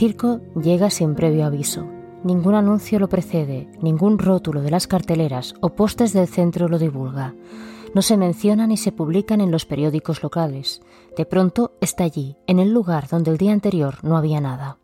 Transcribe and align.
Circo 0.00 0.40
llega 0.58 0.88
sin 0.88 1.14
previo 1.14 1.44
aviso. 1.44 1.86
Ningún 2.24 2.54
anuncio 2.54 2.98
lo 2.98 3.10
precede, 3.10 3.68
ningún 3.82 4.18
rótulo 4.18 4.62
de 4.62 4.70
las 4.70 4.86
carteleras 4.86 5.52
o 5.60 5.74
postes 5.74 6.14
del 6.14 6.26
centro 6.26 6.68
lo 6.68 6.78
divulga. 6.78 7.34
No 7.94 8.00
se 8.00 8.16
menciona 8.16 8.66
ni 8.66 8.78
se 8.78 8.92
publican 8.92 9.42
en 9.42 9.50
los 9.50 9.66
periódicos 9.66 10.22
locales. 10.22 10.80
De 11.18 11.26
pronto 11.26 11.74
está 11.82 12.04
allí, 12.04 12.38
en 12.46 12.60
el 12.60 12.72
lugar 12.72 13.08
donde 13.08 13.30
el 13.30 13.36
día 13.36 13.52
anterior 13.52 13.96
no 14.02 14.16
había 14.16 14.40
nada. 14.40 14.78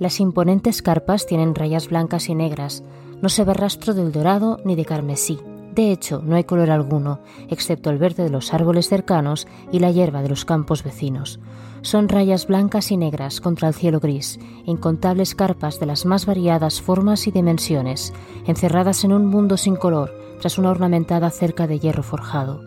Las 0.00 0.18
imponentes 0.18 0.82
carpas 0.82 1.24
tienen 1.24 1.54
rayas 1.54 1.88
blancas 1.88 2.28
y 2.28 2.34
negras. 2.34 2.82
No 3.22 3.28
se 3.28 3.44
ve 3.44 3.54
rastro 3.54 3.94
del 3.94 4.10
dorado 4.10 4.58
ni 4.64 4.74
de 4.74 4.84
carmesí. 4.84 5.38
De 5.74 5.92
hecho, 5.92 6.22
no 6.24 6.36
hay 6.36 6.44
color 6.44 6.70
alguno, 6.70 7.20
excepto 7.48 7.90
el 7.90 7.98
verde 7.98 8.24
de 8.24 8.30
los 8.30 8.52
árboles 8.52 8.88
cercanos 8.88 9.46
y 9.70 9.78
la 9.78 9.90
hierba 9.90 10.22
de 10.22 10.28
los 10.28 10.44
campos 10.44 10.82
vecinos. 10.82 11.38
Son 11.82 12.08
rayas 12.08 12.46
blancas 12.46 12.90
y 12.90 12.96
negras 12.96 13.40
contra 13.40 13.68
el 13.68 13.74
cielo 13.74 14.00
gris, 14.00 14.40
incontables 14.64 15.34
carpas 15.34 15.78
de 15.78 15.86
las 15.86 16.06
más 16.06 16.26
variadas 16.26 16.80
formas 16.80 17.26
y 17.28 17.30
dimensiones, 17.30 18.12
encerradas 18.46 19.04
en 19.04 19.12
un 19.12 19.26
mundo 19.26 19.56
sin 19.56 19.76
color, 19.76 20.12
tras 20.40 20.58
una 20.58 20.70
ornamentada 20.70 21.30
cerca 21.30 21.66
de 21.66 21.78
hierro 21.78 22.02
forjado. 22.02 22.62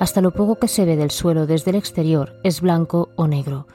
Hasta 0.00 0.20
lo 0.20 0.32
poco 0.32 0.56
que 0.56 0.68
se 0.68 0.84
ve 0.84 0.96
del 0.96 1.10
suelo 1.10 1.46
desde 1.46 1.70
el 1.70 1.76
exterior 1.76 2.34
es 2.42 2.60
blanco 2.60 3.10
o 3.16 3.26
negro, 3.26 3.66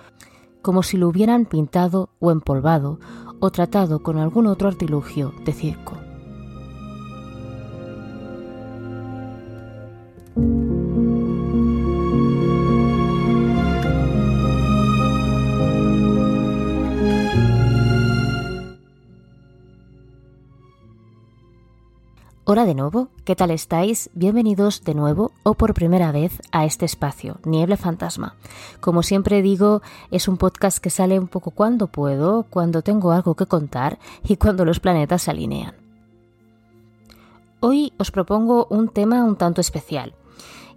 como 0.61 0.83
si 0.83 0.97
lo 0.97 1.07
hubieran 1.07 1.45
pintado 1.45 2.09
o 2.19 2.31
empolvado 2.31 2.99
o 3.39 3.51
tratado 3.51 4.03
con 4.03 4.17
algún 4.17 4.47
otro 4.47 4.69
artilugio 4.69 5.33
de 5.45 5.53
circo. 5.53 6.02
Hola 10.35 10.45
de 22.65 22.75
nuevo, 22.75 23.09
¿qué 23.25 23.35
tal 23.35 23.51
estáis? 23.51 24.09
Bienvenidos 24.13 24.83
de 24.83 24.95
nuevo 24.95 25.31
o 25.43 25.53
por 25.53 25.73
primera 25.73 26.11
vez 26.11 26.41
a 26.51 26.65
este 26.65 26.85
espacio, 26.85 27.37
Niebla 27.45 27.77
Fantasma. 27.77 28.35
Como 28.79 29.03
siempre 29.03 29.41
digo, 29.41 29.81
es 30.11 30.27
un 30.27 30.37
podcast 30.37 30.79
que 30.79 30.89
sale 30.89 31.19
un 31.19 31.27
poco 31.27 31.51
cuando 31.51 31.87
puedo, 31.87 32.43
cuando 32.49 32.81
tengo 32.81 33.11
algo 33.11 33.35
que 33.35 33.45
contar 33.45 33.99
y 34.23 34.37
cuando 34.37 34.65
los 34.65 34.79
planetas 34.79 35.21
se 35.21 35.31
alinean. 35.31 35.75
Hoy 37.59 37.93
os 37.97 38.11
propongo 38.11 38.67
un 38.69 38.89
tema 38.89 39.23
un 39.23 39.37
tanto 39.37 39.61
especial. 39.61 40.13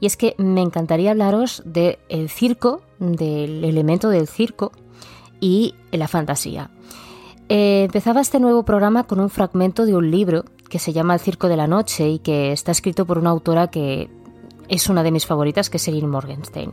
Y 0.00 0.06
es 0.06 0.16
que 0.16 0.34
me 0.38 0.62
encantaría 0.62 1.12
hablaros 1.12 1.62
del 1.64 2.28
circo, 2.28 2.82
del 2.98 3.64
elemento 3.64 4.08
del 4.10 4.28
circo 4.28 4.72
y 5.40 5.74
la 5.90 6.08
fantasía. 6.08 6.70
Eh, 7.48 7.84
empezaba 7.84 8.20
este 8.20 8.40
nuevo 8.40 8.64
programa 8.64 9.04
con 9.04 9.20
un 9.20 9.30
fragmento 9.30 9.86
de 9.86 9.94
un 9.94 10.10
libro 10.10 10.44
que 10.68 10.78
se 10.78 10.92
llama 10.92 11.14
El 11.14 11.20
Circo 11.20 11.48
de 11.48 11.56
la 11.56 11.68
Noche 11.68 12.08
y 12.08 12.18
que 12.18 12.52
está 12.52 12.72
escrito 12.72 13.06
por 13.06 13.18
una 13.18 13.30
autora 13.30 13.68
que 13.68 14.10
es 14.68 14.88
una 14.88 15.04
de 15.04 15.12
mis 15.12 15.26
favoritas, 15.26 15.70
que 15.70 15.76
es 15.76 15.86
Eileen 15.86 16.10
Morgenstein. 16.10 16.72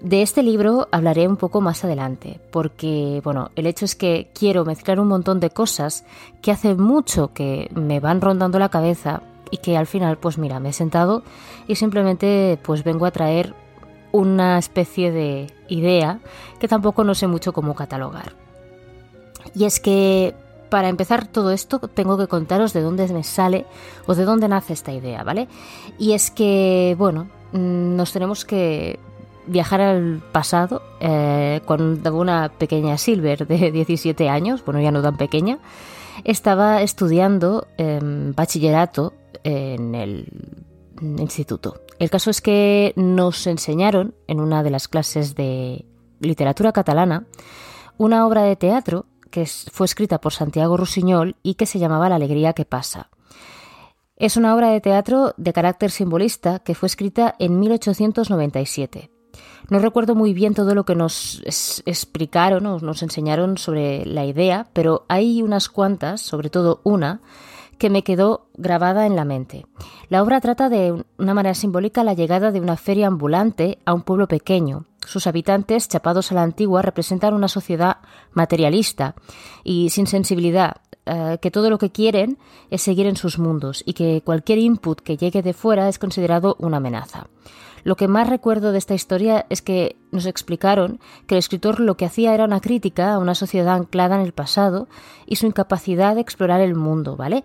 De 0.00 0.20
este 0.20 0.42
libro 0.42 0.88
hablaré 0.92 1.26
un 1.26 1.38
poco 1.38 1.62
más 1.62 1.82
adelante, 1.82 2.40
porque 2.52 3.22
bueno, 3.24 3.50
el 3.56 3.66
hecho 3.66 3.86
es 3.86 3.94
que 3.94 4.30
quiero 4.34 4.66
mezclar 4.66 5.00
un 5.00 5.08
montón 5.08 5.40
de 5.40 5.48
cosas 5.48 6.04
que 6.42 6.52
hace 6.52 6.74
mucho 6.74 7.32
que 7.32 7.70
me 7.74 7.98
van 7.98 8.20
rondando 8.20 8.58
la 8.58 8.68
cabeza 8.68 9.22
y 9.50 9.58
que 9.58 9.76
al 9.76 9.86
final, 9.86 10.18
pues 10.18 10.38
mira, 10.38 10.60
me 10.60 10.70
he 10.70 10.72
sentado 10.72 11.22
y 11.66 11.76
simplemente 11.76 12.58
pues 12.62 12.84
vengo 12.84 13.06
a 13.06 13.10
traer 13.10 13.54
una 14.12 14.58
especie 14.58 15.12
de 15.12 15.52
idea 15.68 16.20
que 16.58 16.68
tampoco 16.68 17.04
no 17.04 17.14
sé 17.14 17.26
mucho 17.26 17.52
cómo 17.52 17.74
catalogar. 17.74 18.32
Y 19.54 19.64
es 19.64 19.80
que 19.80 20.34
para 20.68 20.88
empezar 20.88 21.26
todo 21.26 21.50
esto 21.52 21.78
tengo 21.78 22.18
que 22.18 22.26
contaros 22.26 22.72
de 22.72 22.80
dónde 22.80 23.06
me 23.08 23.22
sale 23.22 23.66
o 24.06 24.14
de 24.14 24.24
dónde 24.24 24.48
nace 24.48 24.72
esta 24.72 24.92
idea, 24.92 25.22
¿vale? 25.22 25.48
Y 25.98 26.12
es 26.12 26.30
que, 26.30 26.94
bueno, 26.98 27.28
mm, 27.52 27.96
nos 27.96 28.12
tenemos 28.12 28.44
que 28.44 28.98
viajar 29.46 29.80
al 29.80 30.22
pasado 30.32 30.82
eh, 31.00 31.60
cuando 31.64 32.16
una 32.16 32.48
pequeña 32.48 32.98
Silver 32.98 33.46
de 33.46 33.70
17 33.72 34.28
años, 34.28 34.64
bueno, 34.64 34.80
ya 34.80 34.90
no 34.90 35.02
tan 35.02 35.16
pequeña, 35.16 35.58
estaba 36.24 36.82
estudiando 36.82 37.66
em, 37.76 38.34
bachillerato 38.34 39.12
en 39.44 39.94
el 39.94 40.64
instituto. 41.18 41.82
El 41.98 42.10
caso 42.10 42.30
es 42.30 42.40
que 42.40 42.92
nos 42.96 43.46
enseñaron 43.46 44.14
en 44.26 44.40
una 44.40 44.62
de 44.62 44.70
las 44.70 44.88
clases 44.88 45.34
de 45.34 45.86
literatura 46.20 46.72
catalana 46.72 47.26
una 47.98 48.26
obra 48.26 48.42
de 48.42 48.56
teatro 48.56 49.06
que 49.30 49.46
fue 49.46 49.86
escrita 49.86 50.20
por 50.20 50.32
Santiago 50.32 50.76
Rusiñol 50.76 51.36
y 51.42 51.54
que 51.54 51.66
se 51.66 51.78
llamaba 51.78 52.08
La 52.08 52.16
alegría 52.16 52.52
que 52.52 52.64
pasa. 52.64 53.10
Es 54.16 54.36
una 54.36 54.54
obra 54.54 54.70
de 54.70 54.80
teatro 54.80 55.34
de 55.36 55.52
carácter 55.52 55.90
simbolista 55.90 56.60
que 56.60 56.74
fue 56.74 56.86
escrita 56.86 57.34
en 57.38 57.60
1897. 57.60 59.10
No 59.68 59.78
recuerdo 59.78 60.14
muy 60.14 60.32
bien 60.32 60.54
todo 60.54 60.74
lo 60.74 60.84
que 60.84 60.94
nos 60.94 61.42
explicaron 61.84 62.66
o 62.66 62.78
nos 62.78 63.02
enseñaron 63.02 63.58
sobre 63.58 64.06
la 64.06 64.24
idea, 64.24 64.68
pero 64.72 65.04
hay 65.08 65.42
unas 65.42 65.68
cuantas, 65.68 66.22
sobre 66.22 66.50
todo 66.50 66.80
una, 66.84 67.20
que 67.78 67.90
me 67.90 68.02
quedó 68.02 68.48
grabada 68.54 69.06
en 69.06 69.16
la 69.16 69.24
mente. 69.24 69.66
La 70.08 70.22
obra 70.22 70.40
trata 70.40 70.68
de 70.68 71.04
una 71.18 71.34
manera 71.34 71.54
simbólica 71.54 72.04
la 72.04 72.14
llegada 72.14 72.52
de 72.52 72.60
una 72.60 72.76
feria 72.76 73.06
ambulante 73.06 73.78
a 73.84 73.94
un 73.94 74.02
pueblo 74.02 74.28
pequeño, 74.28 74.86
sus 75.06 75.26
habitantes, 75.26 75.88
chapados 75.88 76.32
a 76.32 76.34
la 76.34 76.42
antigua, 76.42 76.82
representan 76.82 77.34
una 77.34 77.48
sociedad 77.48 77.98
materialista 78.32 79.14
y 79.62 79.90
sin 79.90 80.06
sensibilidad, 80.06 80.76
eh, 81.06 81.38
que 81.40 81.52
todo 81.52 81.70
lo 81.70 81.78
que 81.78 81.90
quieren 81.90 82.38
es 82.70 82.82
seguir 82.82 83.06
en 83.06 83.16
sus 83.16 83.38
mundos 83.38 83.82
y 83.86 83.92
que 83.92 84.22
cualquier 84.24 84.58
input 84.58 85.00
que 85.00 85.16
llegue 85.16 85.42
de 85.42 85.54
fuera 85.54 85.88
es 85.88 85.98
considerado 85.98 86.56
una 86.58 86.78
amenaza. 86.78 87.28
Lo 87.86 87.94
que 87.94 88.08
más 88.08 88.28
recuerdo 88.28 88.72
de 88.72 88.78
esta 88.78 88.94
historia 88.94 89.46
es 89.48 89.62
que 89.62 89.94
nos 90.10 90.26
explicaron 90.26 90.98
que 91.28 91.36
el 91.36 91.38
escritor 91.38 91.78
lo 91.78 91.96
que 91.96 92.04
hacía 92.04 92.34
era 92.34 92.44
una 92.44 92.60
crítica 92.60 93.14
a 93.14 93.20
una 93.20 93.36
sociedad 93.36 93.76
anclada 93.76 94.16
en 94.16 94.22
el 94.22 94.32
pasado 94.32 94.88
y 95.24 95.36
su 95.36 95.46
incapacidad 95.46 96.16
de 96.16 96.20
explorar 96.20 96.60
el 96.60 96.74
mundo, 96.74 97.14
¿vale? 97.14 97.44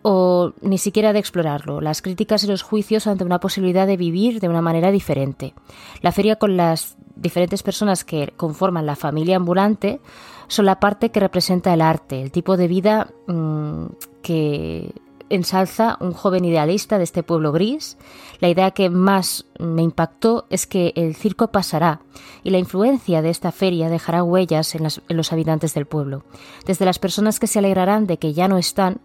o 0.00 0.54
ni 0.62 0.78
siquiera 0.78 1.12
de 1.12 1.18
explorarlo, 1.18 1.82
las 1.82 2.00
críticas 2.00 2.42
y 2.42 2.46
los 2.46 2.62
juicios 2.62 3.06
ante 3.06 3.22
una 3.22 3.38
posibilidad 3.38 3.86
de 3.86 3.98
vivir 3.98 4.40
de 4.40 4.48
una 4.48 4.62
manera 4.62 4.90
diferente. 4.90 5.52
La 6.00 6.10
feria 6.10 6.36
con 6.36 6.56
las 6.56 6.96
diferentes 7.14 7.62
personas 7.62 8.02
que 8.02 8.32
conforman 8.34 8.86
la 8.86 8.96
familia 8.96 9.36
ambulante 9.36 10.00
son 10.48 10.64
la 10.64 10.80
parte 10.80 11.10
que 11.10 11.20
representa 11.20 11.74
el 11.74 11.82
arte, 11.82 12.22
el 12.22 12.32
tipo 12.32 12.56
de 12.56 12.66
vida 12.66 13.12
mm, 13.26 13.86
que 14.22 14.94
ensalza 15.32 15.96
un 16.00 16.12
joven 16.12 16.44
idealista 16.44 16.98
de 16.98 17.04
este 17.04 17.22
pueblo 17.22 17.52
gris. 17.52 17.96
La 18.40 18.48
idea 18.48 18.70
que 18.72 18.90
más 18.90 19.46
me 19.58 19.82
impactó 19.82 20.46
es 20.50 20.66
que 20.66 20.92
el 20.94 21.14
circo 21.14 21.48
pasará 21.48 22.00
y 22.44 22.50
la 22.50 22.58
influencia 22.58 23.22
de 23.22 23.30
esta 23.30 23.50
feria 23.50 23.88
dejará 23.88 24.22
huellas 24.22 24.74
en, 24.74 24.86
los 25.08 25.32
habitantes 25.32 25.74
del 25.74 25.86
pueblo. 25.86 26.24
Desde 26.66 26.84
las 26.84 26.98
personas 26.98 27.40
que 27.40 27.46
se 27.46 27.58
alegrarán 27.58 28.06
de 28.06 28.18
que 28.18 28.34
ya 28.34 28.46
no 28.46 28.58
están 28.58 29.00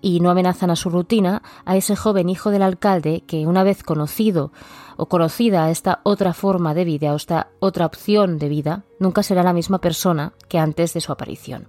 y 0.00 0.20
no 0.20 0.30
amenazan 0.30 0.70
a 0.70 0.76
su 0.76 0.88
rutina, 0.88 1.42
a 1.64 1.76
ese 1.76 1.96
joven 1.96 2.28
hijo 2.28 2.50
del 2.50 2.62
alcalde 2.62 3.24
que 3.26 3.46
una 3.46 3.64
vez 3.64 3.82
conocido 3.82 4.52
o 4.96 5.06
conocida 5.06 5.70
esta 5.70 6.00
otra 6.04 6.32
forma 6.32 6.74
de 6.74 6.84
vida 6.84 7.12
o 7.12 7.16
esta 7.16 7.48
otra 7.58 7.86
opción 7.86 8.38
de 8.38 8.48
vida, 8.48 8.84
nunca 9.00 9.22
será 9.22 9.42
la 9.42 9.52
misma 9.52 9.80
persona 9.80 10.32
que 10.48 10.58
antes 10.58 10.92
de 10.94 11.00
su 11.00 11.10
aparición. 11.10 11.68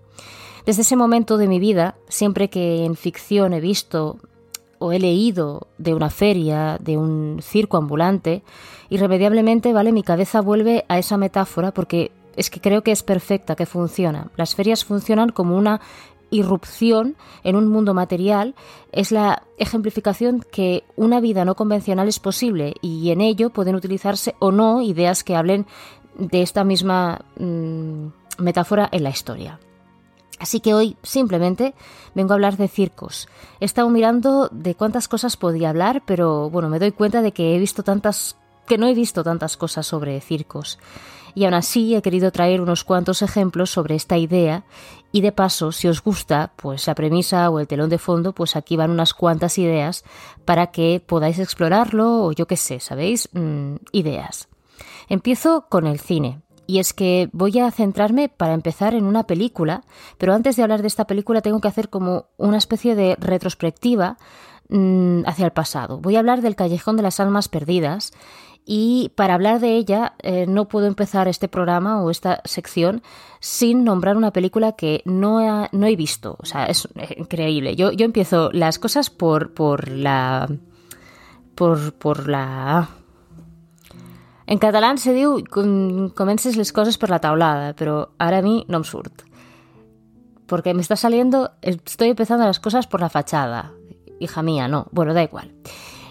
Desde 0.66 0.84
ese 0.84 0.96
momento 0.96 1.38
de 1.38 1.48
mi 1.48 1.60
vida, 1.60 1.96
siempre 2.08 2.50
que 2.50 2.86
en 2.86 2.96
ficción 2.96 3.54
he 3.54 3.60
visto 3.60 4.18
o 4.80 4.94
he 4.94 5.00
leído 5.00 5.68
de 5.78 5.94
una 5.94 6.10
feria, 6.10 6.78
de 6.80 6.98
un 6.98 7.40
circo 7.42 7.78
ambulante, 7.78 8.44
irremediablemente, 8.90 9.74
¿vale? 9.74 9.92
Mi 9.92 10.04
cabeza 10.04 10.42
vuelve 10.42 10.86
a 10.88 11.00
esa 11.00 11.18
metáfora 11.18 11.74
porque 11.74 12.12
es 12.38 12.50
que 12.50 12.62
creo 12.62 12.82
que 12.82 12.92
es 12.92 13.04
perfecta, 13.04 13.56
que 13.56 13.66
funciona. 13.66 14.32
Las 14.38 14.56
ferias 14.56 14.86
funcionan 14.86 15.30
como 15.30 15.58
una 15.58 15.82
irrupción 16.30 17.16
en 17.44 17.56
un 17.56 17.68
mundo 17.68 17.94
material 17.94 18.56
es 18.92 19.12
la 19.12 19.44
ejemplificación 19.58 20.44
que 20.52 20.84
una 20.96 21.20
vida 21.20 21.46
no 21.46 21.56
convencional 21.56 22.08
es 22.08 22.20
posible 22.20 22.74
y 22.82 23.12
en 23.12 23.22
ello 23.22 23.52
pueden 23.52 23.76
utilizarse 23.76 24.34
o 24.40 24.52
no 24.52 24.82
ideas 24.82 25.24
que 25.24 25.36
hablen 25.36 25.68
de 26.18 26.42
esta 26.42 26.64
misma 26.64 27.22
mm, 27.38 28.08
metáfora 28.40 28.90
en 28.92 29.04
la 29.04 29.10
historia. 29.10 29.60
Así 30.40 30.60
que 30.60 30.74
hoy 30.74 30.98
simplemente 31.04 31.74
vengo 32.16 32.34
a 32.34 32.36
hablar 32.36 32.58
de 32.58 32.68
circos. 32.68 33.28
He 33.60 33.66
estado 33.66 33.90
mirando 33.90 34.50
de 34.52 34.76
cuántas 34.76 35.08
cosas 35.08 35.38
podía 35.38 35.70
hablar, 35.70 36.04
pero 36.06 36.50
bueno, 36.50 36.70
me 36.70 36.80
doy 36.80 36.92
cuenta 36.92 37.22
de 37.22 37.32
que 37.32 37.56
he 37.56 37.60
visto 37.60 37.84
tantas 37.84 38.38
que 38.68 38.78
no 38.78 38.88
he 38.88 38.94
visto 38.94 39.24
tantas 39.24 39.58
cosas 39.58 39.86
sobre 39.86 40.20
circos. 40.22 40.80
Y 41.36 41.46
aún 41.46 41.56
así 41.56 41.96
he 41.96 42.02
querido 42.02 42.32
traer 42.32 42.62
unos 42.62 42.84
cuantos 42.84 43.22
ejemplos 43.22 43.72
sobre 43.72 43.96
esta 43.96 44.18
idea 44.18 44.64
y 45.12 45.22
de 45.22 45.32
paso, 45.32 45.72
si 45.72 45.88
os 45.88 46.04
gusta, 46.04 46.54
pues 46.56 46.86
la 46.86 46.96
premisa 46.96 47.50
o 47.50 47.60
el 47.60 47.68
telón 47.68 47.90
de 47.90 47.98
fondo, 47.98 48.34
pues 48.34 48.56
aquí 48.56 48.76
van 48.78 48.92
unas 48.92 49.14
cuantas 49.14 49.58
ideas 49.58 50.04
para 50.46 50.68
que 50.68 51.04
podáis 51.06 51.40
explorarlo 51.40 52.24
o 52.24 52.32
yo 52.32 52.46
qué 52.46 52.58
sé, 52.58 52.80
¿sabéis? 52.80 53.30
Mm, 53.34 53.76
ideas. 53.92 54.48
Empiezo 55.10 55.66
con 55.70 55.88
el 55.88 56.00
cine 56.00 56.42
y 56.68 56.80
es 56.80 56.94
que 56.94 57.30
voy 57.34 57.60
a 57.60 57.72
centrarme 57.72 58.30
para 58.30 58.54
empezar 58.54 58.94
en 58.94 59.06
una 59.06 59.26
película, 59.26 59.84
pero 60.18 60.34
antes 60.34 60.56
de 60.56 60.64
hablar 60.64 60.82
de 60.82 60.88
esta 60.88 61.06
película 61.06 61.42
tengo 61.42 61.62
que 61.62 61.68
hacer 61.68 61.90
como 61.90 62.28
una 62.38 62.58
especie 62.58 62.96
de 62.96 63.16
retrospectiva 63.20 64.18
mm, 64.70 65.22
hacia 65.26 65.46
el 65.46 65.52
pasado. 65.52 66.00
Voy 66.00 66.16
a 66.16 66.20
hablar 66.20 66.42
del 66.42 66.56
Callejón 66.56 66.98
de 66.98 67.04
las 67.04 67.20
Almas 67.20 67.50
Perdidas 67.50 68.12
y 68.66 69.12
para 69.16 69.34
hablar 69.34 69.60
de 69.60 69.76
ella 69.76 70.14
eh, 70.20 70.46
no 70.48 70.70
puedo 70.70 70.88
empezar 70.88 71.28
este 71.28 71.50
programa 71.50 72.02
o 72.02 72.10
esta 72.10 72.42
sección 72.46 73.04
sin 73.42 73.84
nombrar 73.84 74.16
una 74.16 74.32
película 74.32 74.72
que 74.74 75.02
no 75.06 75.42
he, 75.42 75.70
no 75.74 75.86
he 75.86 75.96
visto. 75.98 76.38
O 76.40 76.46
sea, 76.46 76.66
es 76.66 76.88
increíble. 77.18 77.76
Yo, 77.76 77.92
yo 77.92 78.06
empiezo 78.06 78.52
las 78.52 78.80
cosas 78.80 79.10
por, 79.10 79.54
por 79.54 79.90
la... 79.90 80.50
Por, 81.56 81.94
por 81.94 82.28
la 82.30 82.90
en 84.54 84.60
catalán 84.60 85.00
se 85.02 85.16
diu 85.18 85.42
comences 86.14 86.58
les 86.62 86.70
cosas 86.70 87.00
por 87.02 87.10
la 87.10 87.18
tablada, 87.18 87.74
pero 87.74 88.14
ahora 88.20 88.38
a 88.38 88.46
mí 88.46 88.66
no 88.68 88.78
me 88.78 88.86
surt. 88.86 89.24
Porque 90.46 90.76
me 90.76 90.82
está 90.82 90.96
saliendo, 90.96 91.54
estoy 91.64 92.10
empezando 92.10 92.46
las 92.46 92.60
cosas 92.60 92.86
por 92.86 93.02
la 93.02 93.10
fachada. 93.10 93.72
Hija 94.20 94.44
mía, 94.44 94.68
no. 94.68 94.90
Bueno, 94.92 95.16
da 95.16 95.24
igual. 95.24 95.56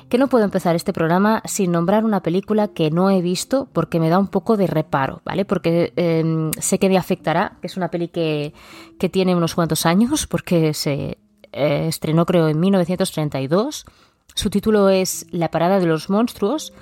Que 0.08 0.18
no 0.18 0.26
puedo 0.26 0.44
empezar 0.44 0.74
este 0.74 0.92
programa 0.92 1.40
sin 1.44 1.70
nombrar 1.70 2.04
una 2.04 2.20
película 2.20 2.66
que 2.66 2.90
no 2.90 3.10
he 3.10 3.22
visto 3.22 3.68
porque 3.72 4.00
me 4.00 4.10
da 4.10 4.18
un 4.18 4.26
poco 4.26 4.56
de 4.56 4.66
reparo, 4.66 5.22
¿vale? 5.24 5.44
Porque 5.44 5.92
em, 5.94 6.50
sé 6.58 6.80
que 6.80 6.88
me 6.88 6.98
afectará, 6.98 7.58
que 7.60 7.68
es 7.68 7.76
una 7.76 7.92
peli 7.92 8.08
que, 8.08 8.54
que 8.98 9.08
tiene 9.08 9.36
unos 9.36 9.54
cuantos 9.54 9.86
años, 9.86 10.26
porque 10.26 10.74
se 10.74 11.18
eh, 11.52 11.86
estrenó 11.86 12.26
creo 12.26 12.48
en 12.48 12.58
1932. 12.58 13.86
Su 14.34 14.50
título 14.50 14.88
es 14.88 15.26
La 15.30 15.52
parada 15.52 15.78
de 15.78 15.86
los 15.86 16.10
monstruos 16.10 16.72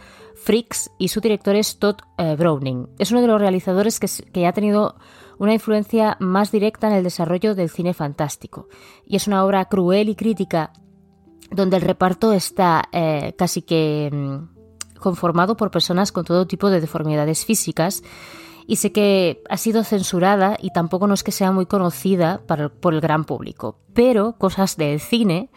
Freaks 0.42 0.90
y 0.98 1.08
su 1.08 1.20
director 1.20 1.54
es 1.54 1.78
Todd 1.78 1.96
eh, 2.16 2.34
Browning. 2.36 2.88
Es 2.98 3.10
uno 3.10 3.20
de 3.20 3.26
los 3.26 3.40
realizadores 3.40 4.00
que, 4.00 4.46
ha 4.46 4.52
tenido 4.52 4.96
una 5.38 5.52
influencia 5.52 6.16
más 6.18 6.50
directa 6.50 6.88
en 6.88 6.94
el 6.94 7.04
desarrollo 7.04 7.54
del 7.54 7.68
cine 7.68 7.92
fantástico. 7.92 8.68
Y 9.06 9.16
es 9.16 9.26
una 9.26 9.44
obra 9.44 9.66
cruel 9.66 10.08
y 10.08 10.14
crítica 10.14 10.72
donde 11.50 11.76
el 11.76 11.82
reparto 11.82 12.32
está 12.32 12.88
eh, 12.92 13.34
casi 13.36 13.62
que 13.62 14.08
mm, 14.12 14.98
conformado 14.98 15.56
por 15.56 15.70
personas 15.70 16.10
con 16.10 16.24
todo 16.24 16.46
tipo 16.46 16.70
de 16.70 16.80
deformidades 16.80 17.44
físicas 17.44 18.02
y 18.66 18.76
sé 18.76 18.92
que 18.92 19.42
ha 19.50 19.56
sido 19.56 19.82
censurada 19.82 20.56
y 20.60 20.70
tampoco 20.70 21.06
no 21.06 21.14
es 21.14 21.24
que 21.24 21.32
sea 21.32 21.50
muy 21.50 21.66
conocida 21.66 22.40
por 22.46 22.94
el 22.94 23.00
gran 23.00 23.24
público. 23.24 23.80
Pero 23.94 24.36
cosas 24.38 24.76
del 24.76 25.00
cine 25.00 25.50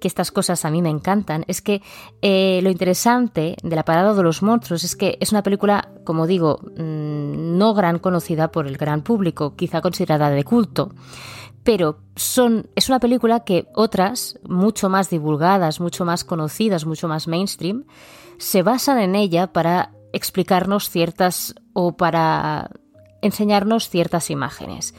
que 0.00 0.08
estas 0.08 0.32
cosas 0.32 0.64
a 0.64 0.70
mí 0.70 0.82
me 0.82 0.88
encantan, 0.88 1.44
es 1.46 1.62
que 1.62 1.82
eh, 2.22 2.60
lo 2.62 2.70
interesante 2.70 3.56
de 3.62 3.76
La 3.76 3.84
Parada 3.84 4.14
de 4.14 4.22
los 4.22 4.42
Monstruos 4.42 4.82
es 4.82 4.96
que 4.96 5.16
es 5.20 5.30
una 5.30 5.42
película, 5.42 5.92
como 6.04 6.26
digo, 6.26 6.60
mm, 6.76 7.58
no 7.58 7.74
gran 7.74 7.98
conocida 7.98 8.50
por 8.50 8.66
el 8.66 8.76
gran 8.76 9.02
público, 9.02 9.54
quizá 9.54 9.80
considerada 9.80 10.30
de 10.30 10.42
culto, 10.42 10.92
pero 11.62 11.98
son, 12.16 12.68
es 12.74 12.88
una 12.88 13.00
película 13.00 13.40
que 13.40 13.68
otras, 13.74 14.38
mucho 14.48 14.88
más 14.88 15.10
divulgadas, 15.10 15.80
mucho 15.80 16.04
más 16.04 16.24
conocidas, 16.24 16.86
mucho 16.86 17.06
más 17.06 17.28
mainstream, 17.28 17.84
se 18.38 18.62
basan 18.62 18.98
en 18.98 19.14
ella 19.14 19.52
para 19.52 19.92
explicarnos 20.12 20.88
ciertas 20.88 21.54
o 21.72 21.96
para 21.96 22.70
enseñarnos 23.22 23.88
ciertas 23.88 24.30
imágenes. 24.30 24.94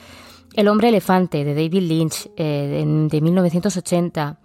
El 0.53 0.67
hombre 0.67 0.89
elefante 0.89 1.43
de 1.43 1.53
David 1.53 1.83
Lynch 1.83 2.29
eh, 2.35 2.85
de 3.09 3.21
1980, 3.21 4.39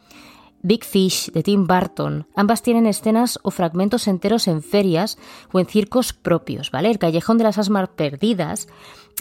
Big 0.67 0.85
Fish 0.85 1.31
de 1.31 1.45
Tim 1.45 1.69
Burton. 1.69 2.27
Ambas 2.35 2.61
tienen 2.61 2.87
escenas 2.87 3.39
o 3.45 3.53
fragmentos 3.53 4.09
enteros 4.09 4.49
en 4.49 4.63
ferias 4.63 5.17
o 5.53 5.61
en 5.61 5.67
circos 5.67 6.13
propios, 6.13 6.73
¿vale? 6.73 6.91
El 6.91 6.99
Callejón 6.99 7.39
de 7.39 7.45
las 7.45 7.57
Asmas 7.57 7.89
Perdidas 7.91 8.67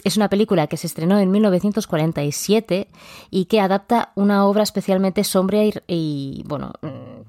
es 0.02 0.16
una 0.16 0.28
película 0.28 0.66
que 0.66 0.76
se 0.76 0.88
estrenó 0.88 1.18
en 1.20 1.30
1947 1.30 2.88
y 3.30 3.44
que 3.44 3.60
adapta 3.60 4.10
una 4.16 4.44
obra 4.44 4.64
especialmente 4.64 5.22
sombría 5.22 5.70
y, 5.86 6.42
bueno, 6.46 6.72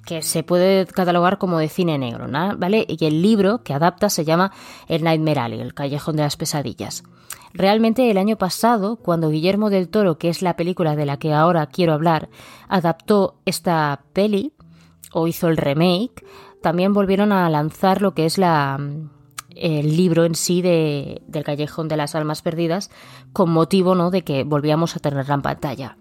que 0.06 0.24
se 0.24 0.42
puede 0.42 0.88
catalogar 0.88 1.38
como 1.38 1.60
de 1.60 1.70
cine 1.70 2.00
negro, 2.00 2.28
¿vale? 2.58 2.86
Y 2.88 3.06
el 3.06 3.22
libro 3.22 3.64
que 3.64 3.74
adapta 3.74 4.10
se 4.10 4.26
llama 4.26 4.52
El 4.88 5.04
Nightmare 5.04 5.40
Alley, 5.40 5.62
el 5.62 5.76
Callejón 5.76 6.16
de 6.16 6.24
las 6.24 6.38
Pesadillas. 6.38 7.04
Realmente 7.58 8.12
el 8.12 8.20
año 8.20 8.38
pasado, 8.38 8.98
cuando 8.98 9.32
Guillermo 9.32 9.72
del 9.72 9.90
Toro, 9.90 10.20
que 10.20 10.30
es 10.30 10.44
la 10.44 10.56
película 10.56 10.96
de 10.96 11.08
la 11.08 11.18
que 11.18 11.34
ahora 11.34 11.66
quiero 11.66 11.94
hablar, 11.94 12.30
adaptó 12.68 13.40
esta 13.46 14.04
peli 14.14 14.54
o 15.12 15.26
hizo 15.26 15.48
el 15.48 15.58
remake, 15.58 16.24
también 16.62 16.94
volvieron 16.94 17.32
a 17.32 17.50
lanzar 17.50 18.04
lo 18.04 18.14
que 18.14 18.28
es 18.28 18.38
la, 18.38 18.80
el 19.56 19.98
libro 19.98 20.26
en 20.26 20.36
sí 20.36 20.62
de, 20.62 21.24
del 21.26 21.44
Callejón 21.44 21.88
de 21.88 21.98
las 21.98 22.14
Almas 22.14 22.44
Perdidas 22.44 22.92
con 23.34 23.50
motivo 23.50 23.96
¿no? 23.96 24.12
de 24.12 24.24
que 24.24 24.44
volvíamos 24.44 24.96
a 24.96 25.00
tenerla 25.00 25.34
en 25.34 25.42
pantalla. 25.42 25.98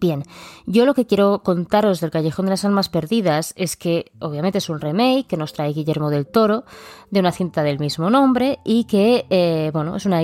Bien, 0.00 0.24
yo 0.64 0.86
lo 0.86 0.94
que 0.94 1.06
quiero 1.06 1.42
contaros 1.42 2.00
del 2.00 2.10
Callejón 2.10 2.46
de 2.46 2.52
las 2.52 2.64
Almas 2.64 2.88
Perdidas 2.88 3.52
es 3.58 3.76
que 3.76 4.10
obviamente 4.20 4.56
es 4.56 4.70
un 4.70 4.80
remake 4.80 5.26
que 5.26 5.36
nos 5.36 5.52
trae 5.52 5.74
Guillermo 5.74 6.08
del 6.08 6.26
Toro 6.26 6.64
de 7.10 7.20
una 7.20 7.30
cinta 7.30 7.62
del 7.62 7.78
mismo 7.78 8.08
nombre 8.08 8.58
y 8.64 8.84
que, 8.84 9.26
eh, 9.28 9.70
bueno, 9.74 9.94
es 9.96 10.06
una 10.06 10.22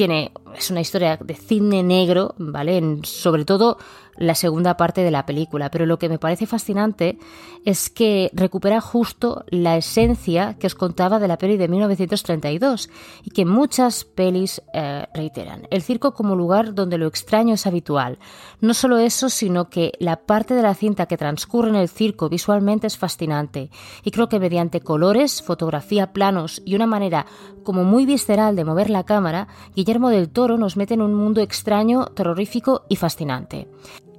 tiene, 0.00 0.32
es 0.56 0.70
una 0.70 0.80
historia 0.80 1.18
de 1.20 1.34
cine 1.34 1.82
negro, 1.82 2.34
¿vale? 2.38 3.00
sobre 3.02 3.44
todo 3.44 3.76
la 4.16 4.34
segunda 4.34 4.76
parte 4.76 5.02
de 5.02 5.10
la 5.10 5.26
película, 5.26 5.70
pero 5.70 5.86
lo 5.86 5.98
que 5.98 6.08
me 6.08 6.18
parece 6.18 6.46
fascinante 6.46 7.18
es 7.64 7.90
que 7.90 8.30
recupera 8.32 8.80
justo 8.80 9.44
la 9.48 9.76
esencia 9.76 10.56
que 10.58 10.66
os 10.66 10.74
contaba 10.74 11.18
de 11.18 11.28
la 11.28 11.38
peli 11.38 11.56
de 11.56 11.68
1932 11.68 12.90
y 13.24 13.30
que 13.30 13.44
muchas 13.44 14.04
pelis 14.04 14.62
eh, 14.72 15.06
reiteran. 15.14 15.66
El 15.70 15.82
circo 15.82 16.12
como 16.14 16.36
lugar 16.36 16.74
donde 16.74 16.98
lo 16.98 17.06
extraño 17.06 17.54
es 17.54 17.66
habitual. 17.66 18.18
No 18.60 18.74
solo 18.74 18.98
eso, 18.98 19.28
sino 19.28 19.68
que 19.68 19.92
la 19.98 20.16
parte 20.16 20.54
de 20.54 20.62
la 20.62 20.74
cinta 20.74 21.06
que 21.06 21.16
transcurre 21.16 21.70
en 21.70 21.76
el 21.76 21.88
circo 21.88 22.28
visualmente 22.28 22.86
es 22.86 22.98
fascinante 22.98 23.70
y 24.04 24.10
creo 24.10 24.28
que 24.28 24.40
mediante 24.40 24.80
colores, 24.80 25.42
fotografía, 25.42 26.12
planos 26.12 26.62
y 26.64 26.74
una 26.74 26.86
manera 26.86 27.26
como 27.62 27.84
muy 27.84 28.06
visceral 28.06 28.56
de 28.56 28.64
mover 28.64 28.90
la 28.90 29.04
cámara, 29.04 29.48
Guillermo 29.74 30.10
del 30.10 30.30
Toro 30.30 30.56
nos 30.56 30.76
mete 30.76 30.94
en 30.94 31.02
un 31.02 31.14
mundo 31.14 31.40
extraño, 31.40 32.06
terrorífico 32.06 32.84
y 32.88 32.96
fascinante. 32.96 33.68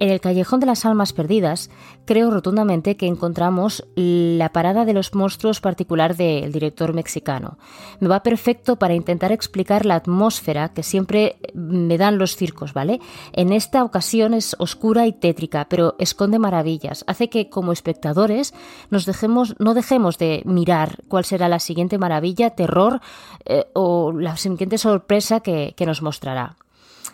En 0.01 0.09
el 0.09 0.19
Callejón 0.19 0.59
de 0.59 0.65
las 0.65 0.83
Almas 0.83 1.13
Perdidas, 1.13 1.69
creo 2.05 2.31
rotundamente 2.31 2.97
que 2.97 3.05
encontramos 3.05 3.85
la 3.95 4.51
parada 4.51 4.83
de 4.83 4.93
los 4.93 5.13
monstruos 5.13 5.61
particular 5.61 6.15
del 6.15 6.51
director 6.51 6.95
mexicano. 6.95 7.59
Me 7.99 8.07
va 8.07 8.23
perfecto 8.23 8.77
para 8.77 8.95
intentar 8.95 9.31
explicar 9.31 9.85
la 9.85 9.93
atmósfera 9.93 10.69
que 10.69 10.81
siempre 10.81 11.35
me 11.53 11.99
dan 11.99 12.17
los 12.17 12.35
circos, 12.35 12.73
¿vale? 12.73 12.99
En 13.33 13.53
esta 13.53 13.83
ocasión 13.83 14.33
es 14.33 14.55
oscura 14.57 15.05
y 15.05 15.13
tétrica, 15.13 15.67
pero 15.69 15.93
esconde 15.99 16.39
maravillas. 16.39 17.03
Hace 17.05 17.29
que 17.29 17.51
como 17.51 17.71
espectadores 17.71 18.55
nos 18.89 19.05
dejemos, 19.05 19.53
no 19.59 19.75
dejemos 19.75 20.17
de 20.17 20.41
mirar 20.45 20.97
cuál 21.09 21.25
será 21.25 21.47
la 21.47 21.59
siguiente 21.59 21.99
maravilla, 21.99 22.55
terror 22.55 23.01
eh, 23.45 23.67
o 23.73 24.11
la 24.13 24.35
siguiente 24.35 24.79
sorpresa 24.79 25.41
que, 25.41 25.75
que 25.77 25.85
nos 25.85 26.01
mostrará. 26.01 26.55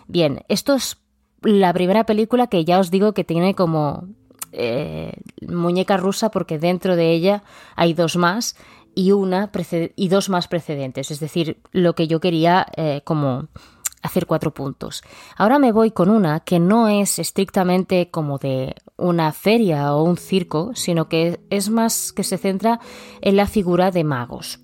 Bien, 0.08 0.46
esto 0.48 0.74
es 0.74 0.98
la 1.42 1.74
primera 1.74 2.06
película 2.06 2.48
que 2.48 2.66
ya 2.66 2.80
os 2.80 2.92
digo 2.92 3.14
que 3.14 3.24
tiene 3.24 3.56
como 3.56 4.08
eh, 4.52 5.14
muñeca 5.48 5.98
rusa 5.98 6.30
porque 6.30 6.60
dentro 6.60 6.96
de 6.96 7.12
ella 7.12 7.44
hay 7.76 7.94
dos 7.94 8.18
más 8.18 8.56
y 8.96 9.12
una 9.12 9.52
y 9.96 10.08
dos 10.08 10.30
más 10.30 10.48
precedentes, 10.48 11.12
es 11.12 11.20
decir, 11.20 11.60
lo 11.72 11.94
que 11.94 12.08
yo 12.08 12.20
quería 12.20 12.66
eh, 12.76 13.02
como 13.04 13.48
hacer 14.02 14.26
cuatro 14.26 14.54
puntos. 14.54 15.04
Ahora 15.36 15.60
me 15.60 15.72
voy 15.72 15.92
con 15.92 16.10
una 16.10 16.40
que 16.40 16.60
no 16.60 16.88
es 16.88 17.20
estrictamente 17.20 18.10
como 18.10 18.40
de 18.40 18.76
una 18.96 19.32
feria 19.34 19.94
o 19.94 20.04
un 20.04 20.18
circo, 20.18 20.72
sino 20.74 21.10
que 21.10 21.40
es 21.52 21.70
más 21.70 22.12
que 22.12 22.24
se 22.24 22.38
centra 22.38 22.80
en 23.22 23.36
la 23.36 23.46
figura 23.46 23.92
de 23.92 24.04
magos. 24.04 24.60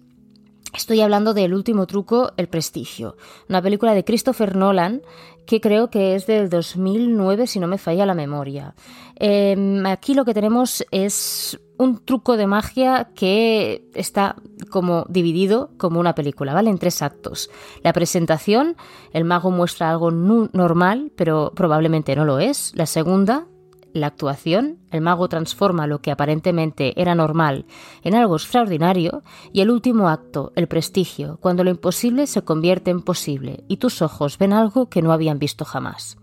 Estoy 0.73 1.01
hablando 1.01 1.35
del 1.35 1.53
último 1.53 1.85
truco, 1.85 2.31
El 2.35 2.47
Prestigio, 2.47 3.15
una 3.47 3.61
película 3.61 3.93
de 3.93 4.03
Christopher 4.03 4.55
Nolan 4.55 5.01
que 5.45 5.61
creo 5.61 5.89
que 5.89 6.15
es 6.15 6.25
del 6.25 6.49
2009 6.49 7.47
si 7.47 7.59
no 7.59 7.67
me 7.67 7.77
falla 7.77 8.05
la 8.05 8.15
memoria. 8.15 8.75
Em, 9.15 9.85
aquí 9.85 10.13
lo 10.13 10.25
que 10.25 10.33
tenemos 10.33 10.85
es 10.91 11.59
un 11.77 12.03
truco 12.03 12.37
de 12.37 12.47
magia 12.47 13.09
que 13.15 13.87
está 13.93 14.35
como 14.69 15.05
dividido 15.09 15.71
como 15.77 15.99
una 15.99 16.15
película, 16.15 16.53
¿vale? 16.53 16.69
En 16.69 16.77
tres 16.77 17.01
actos. 17.01 17.49
La 17.81 17.93
presentación, 17.93 18.75
el 19.11 19.25
mago 19.25 19.51
muestra 19.51 19.89
algo 19.89 20.11
normal, 20.11 21.11
pero 21.15 21.51
probablemente 21.55 22.15
no 22.15 22.25
lo 22.25 22.39
es. 22.39 22.71
La 22.75 22.85
segunda, 22.85 23.45
la 23.93 24.07
actuación, 24.07 24.79
el 24.91 25.01
mago 25.01 25.29
transforma 25.29 25.87
lo 25.87 26.01
que 26.01 26.11
aparentemente 26.11 26.99
era 26.99 27.15
normal 27.15 27.65
en 28.03 28.15
algo 28.15 28.35
extraordinario, 28.35 29.23
y 29.51 29.61
el 29.61 29.69
último 29.69 30.09
acto, 30.09 30.51
el 30.55 30.67
prestigio, 30.67 31.37
cuando 31.39 31.63
lo 31.63 31.69
imposible 31.69 32.27
se 32.27 32.41
convierte 32.41 32.91
en 32.91 33.01
posible 33.01 33.63
y 33.67 33.77
tus 33.77 34.01
ojos 34.01 34.37
ven 34.37 34.53
algo 34.53 34.89
que 34.89 35.01
no 35.01 35.11
habían 35.11 35.39
visto 35.39 35.65
jamás. 35.65 36.17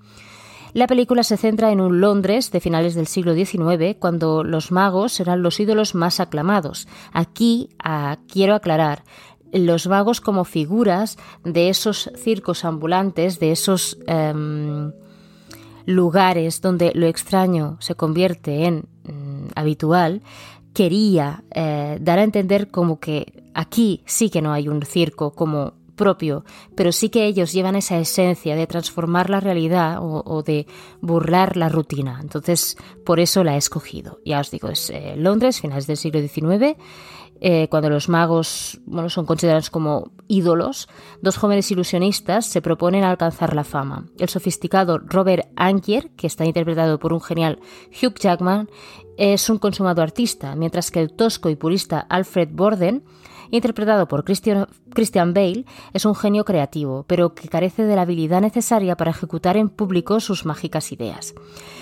La 0.73 0.87
película 0.87 1.25
se 1.25 1.37
centra 1.37 1.73
en 1.73 1.81
un 1.81 2.01
Londres 2.01 2.53
de 2.53 2.61
finales 2.61 2.95
del 2.95 3.09
siglo 3.09 3.35
XIX, 3.35 3.97
cuando 3.99 4.45
los 4.45 4.71
magos 4.71 5.19
eran 5.19 5.43
los 5.43 5.59
ídolos 5.59 5.97
más 5.97 6.21
aclamados. 6.21 6.87
Aquí 7.13 7.71
quiero 8.29 8.55
aclarar, 8.55 9.03
los 9.53 9.89
magos 9.89 10.21
como 10.21 10.45
figuras 10.45 11.19
de 11.45 11.71
esos 11.71 12.11
circos 12.17 12.65
ambulantes, 12.65 13.41
de 13.41 13.51
esos 13.51 13.99
em, 14.07 14.93
lugares 15.87 16.61
donde 16.61 16.93
lo 16.95 17.07
extraño 17.07 17.77
se 17.81 17.95
convierte 17.95 18.67
en 18.67 18.85
mm, 19.05 19.53
habitual, 19.55 20.23
quería 20.73 21.43
eh, 21.55 21.99
dar 22.01 22.19
a 22.19 22.25
entender 22.25 22.71
como 22.71 23.01
que 23.01 23.45
aquí 23.55 24.03
sí 24.07 24.31
que 24.31 24.43
no 24.43 24.53
hay 24.53 24.69
un 24.69 24.83
circo 24.83 25.33
como 25.33 25.75
propio, 26.01 26.47
pero 26.75 26.93
sí 26.93 27.11
que 27.11 27.27
ellos 27.27 27.53
llevan 27.53 27.77
esa 27.77 27.99
esencia 27.99 28.57
de 28.57 28.67
transformar 28.67 29.29
la 29.29 29.39
realidad 29.39 29.99
o, 30.01 30.43
de 30.43 30.67
burlar 31.03 31.59
la 31.59 31.69
rutina. 31.69 32.19
Entonces, 32.23 32.79
por 33.05 33.21
eso 33.21 33.45
la 33.45 33.57
he 33.57 33.59
escogido. 33.59 34.19
Ya 34.25 34.41
os 34.41 34.51
digo, 34.51 34.71
es 34.71 34.89
eh, 34.89 35.15
Londres, 35.19 35.61
finales 35.61 35.87
del 35.87 35.99
siglo 35.99 36.21
XIX. 36.23 36.79
Eh, 37.41 37.69
cuando 37.71 37.89
los 37.89 38.09
magos 38.09 38.81
bueno, 38.85 39.09
son 39.09 39.25
considerados 39.25 39.71
como 39.71 40.13
ídolos, 40.29 40.89
dos 41.23 41.39
jóvenes 41.39 41.71
ilusionistas 41.71 42.47
se 42.47 42.61
proponen 42.61 43.03
alcanzar 43.03 43.55
la 43.55 43.65
fama. 43.65 44.07
El 44.19 44.29
sofisticado 44.29 44.99
Robert 44.99 45.49
Angier, 45.57 46.11
que 46.11 46.27
está 46.27 46.45
interpretado 46.45 46.99
por 46.99 47.13
un 47.15 47.21
genial 47.23 47.59
Hugh 47.91 48.19
Jackman, 48.19 48.69
es 49.17 49.49
un 49.49 49.59
consumado 49.59 50.03
artista, 50.03 50.55
mientras 50.55 50.91
que 50.91 51.01
el 51.01 51.13
tosco 51.13 51.49
y 51.49 51.57
purista 51.57 52.01
Alfred 52.01 52.51
Borden 52.53 53.05
interpretado 53.51 54.09
por 54.09 54.25
Christian 54.25 55.35
Bale, 55.35 55.65
es 55.93 56.05
un 56.05 56.15
genio 56.15 56.45
creativo, 56.45 57.05
pero 57.07 57.35
que 57.35 57.49
carece 57.49 57.85
de 57.85 57.97
la 57.97 58.03
habilidad 58.03 58.41
necesaria 58.41 58.97
para 58.97 59.11
ejecutar 59.11 59.57
en 59.57 59.69
público 59.69 60.21
sus 60.21 60.45
mágicas 60.45 60.93
ideas. 60.93 61.35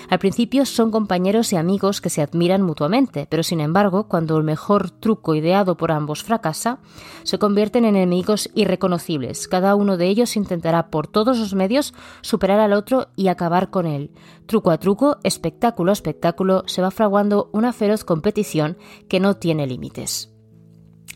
Al 0.09 0.19
principio 0.19 0.65
son 0.65 0.89
compañeros 0.89 1.53
y 1.53 1.55
amigos 1.55 2.01
que 2.01 2.09
se 2.09 2.21
admiran 2.21 2.63
mutuamente, 2.63 3.27
pero 3.29 3.43
sin 3.43 3.61
embargo, 3.61 4.07
cuando 4.07 4.37
el 4.37 4.43
mejor 4.43 4.89
truco 4.89 5.35
ideado 5.35 5.77
por 5.77 5.91
ambos 5.91 6.23
fracasa, 6.23 6.79
se 7.23 7.37
convierten 7.37 7.85
en 7.85 7.95
enemigos 7.95 8.49
irreconocibles. 8.55 9.47
Cada 9.47 9.75
uno 9.75 9.97
de 9.97 10.07
ellos 10.07 10.35
intentará 10.35 10.89
por 10.89 11.07
todos 11.07 11.37
los 11.37 11.53
medios 11.53 11.93
superar 12.21 12.59
al 12.59 12.73
otro 12.73 13.09
y 13.15 13.27
acabar 13.27 13.69
con 13.69 13.85
él. 13.85 14.11
Truco 14.47 14.71
a 14.71 14.79
truco, 14.79 15.17
espectáculo 15.23 15.91
a 15.91 15.93
espectáculo, 15.93 16.63
se 16.65 16.81
va 16.81 16.89
fraguando 16.89 17.49
una 17.53 17.71
feroz 17.71 18.03
competición 18.03 18.77
que 19.07 19.19
no 19.19 19.35
tiene 19.35 19.67
límites. 19.67 20.33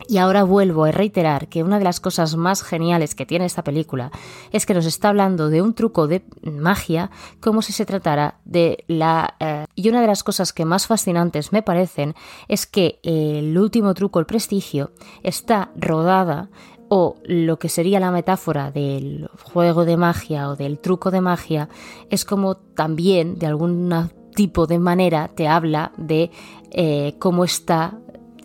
Y 0.08 0.18
ahora 0.18 0.44
vuelvo 0.44 0.86
a 0.86 0.92
reiterar 0.92 1.48
que 1.48 1.64
una 1.64 1.78
de 1.78 1.86
las 1.86 2.00
cosas 2.00 2.36
más 2.36 2.62
geniales 2.62 3.16
que 3.16 3.26
tiene 3.26 3.46
esta 3.46 3.64
película 3.64 4.12
es 4.52 4.66
que 4.66 4.74
nos 4.74 4.86
está 4.86 5.10
hablando 5.10 5.50
de 5.50 5.62
un 5.62 5.74
truco 5.74 6.08
de 6.08 6.26
magia 6.44 7.10
como 7.40 7.62
si 7.62 7.74
se 7.74 7.86
tratara 7.86 8.40
de 8.44 8.84
la... 8.88 9.36
Eh, 9.40 9.66
y 9.76 9.90
una 9.90 10.02
de 10.02 10.08
las 10.08 10.24
cosas 10.24 10.52
que 10.52 10.66
más 10.66 10.88
fascinantes 10.88 11.52
me 11.52 11.64
parecen 11.64 12.16
es 12.48 12.66
que 12.66 13.00
el 13.04 13.58
último 13.58 13.94
truco, 13.94 14.20
el 14.20 14.26
prestigio, 14.26 14.92
está 15.24 15.72
rodada 15.76 16.50
o 16.90 17.16
lo 17.24 17.58
que 17.58 17.70
sería 17.70 18.00
la 18.00 18.12
metáfora 18.12 18.72
del 18.72 19.30
juego 19.42 19.86
de 19.86 19.98
magia 19.98 20.50
o 20.50 20.56
del 20.56 20.80
truco 20.80 21.12
de 21.12 21.22
magia 21.22 21.70
es 22.10 22.26
como 22.26 22.56
también 22.56 23.40
de 23.40 23.48
algún 23.48 24.12
tipo 24.36 24.68
de 24.68 24.80
manera 24.80 25.30
te 25.30 25.48
habla 25.48 25.92
de 25.98 26.32
eh, 26.72 27.16
cómo 27.20 27.46
está 27.46 28.00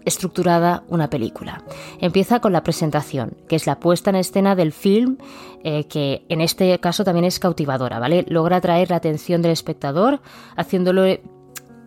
estructurada 0.08 0.82
una 0.88 1.08
película. 1.08 1.62
Empieza 2.00 2.40
con 2.40 2.52
la 2.52 2.62
presentación, 2.62 3.36
que 3.48 3.56
es 3.56 3.66
la 3.66 3.78
puesta 3.78 4.10
en 4.10 4.16
escena 4.16 4.56
del 4.56 4.72
film, 4.72 5.18
eh, 5.62 5.84
que 5.84 6.24
en 6.28 6.40
este 6.40 6.78
caso 6.80 7.04
también 7.04 7.24
es 7.24 7.38
cautivadora, 7.38 7.98
¿vale? 7.98 8.24
Logra 8.28 8.56
atraer 8.56 8.90
la 8.90 8.96
atención 8.96 9.42
del 9.42 9.52
espectador, 9.52 10.20
haciéndolo 10.56 11.04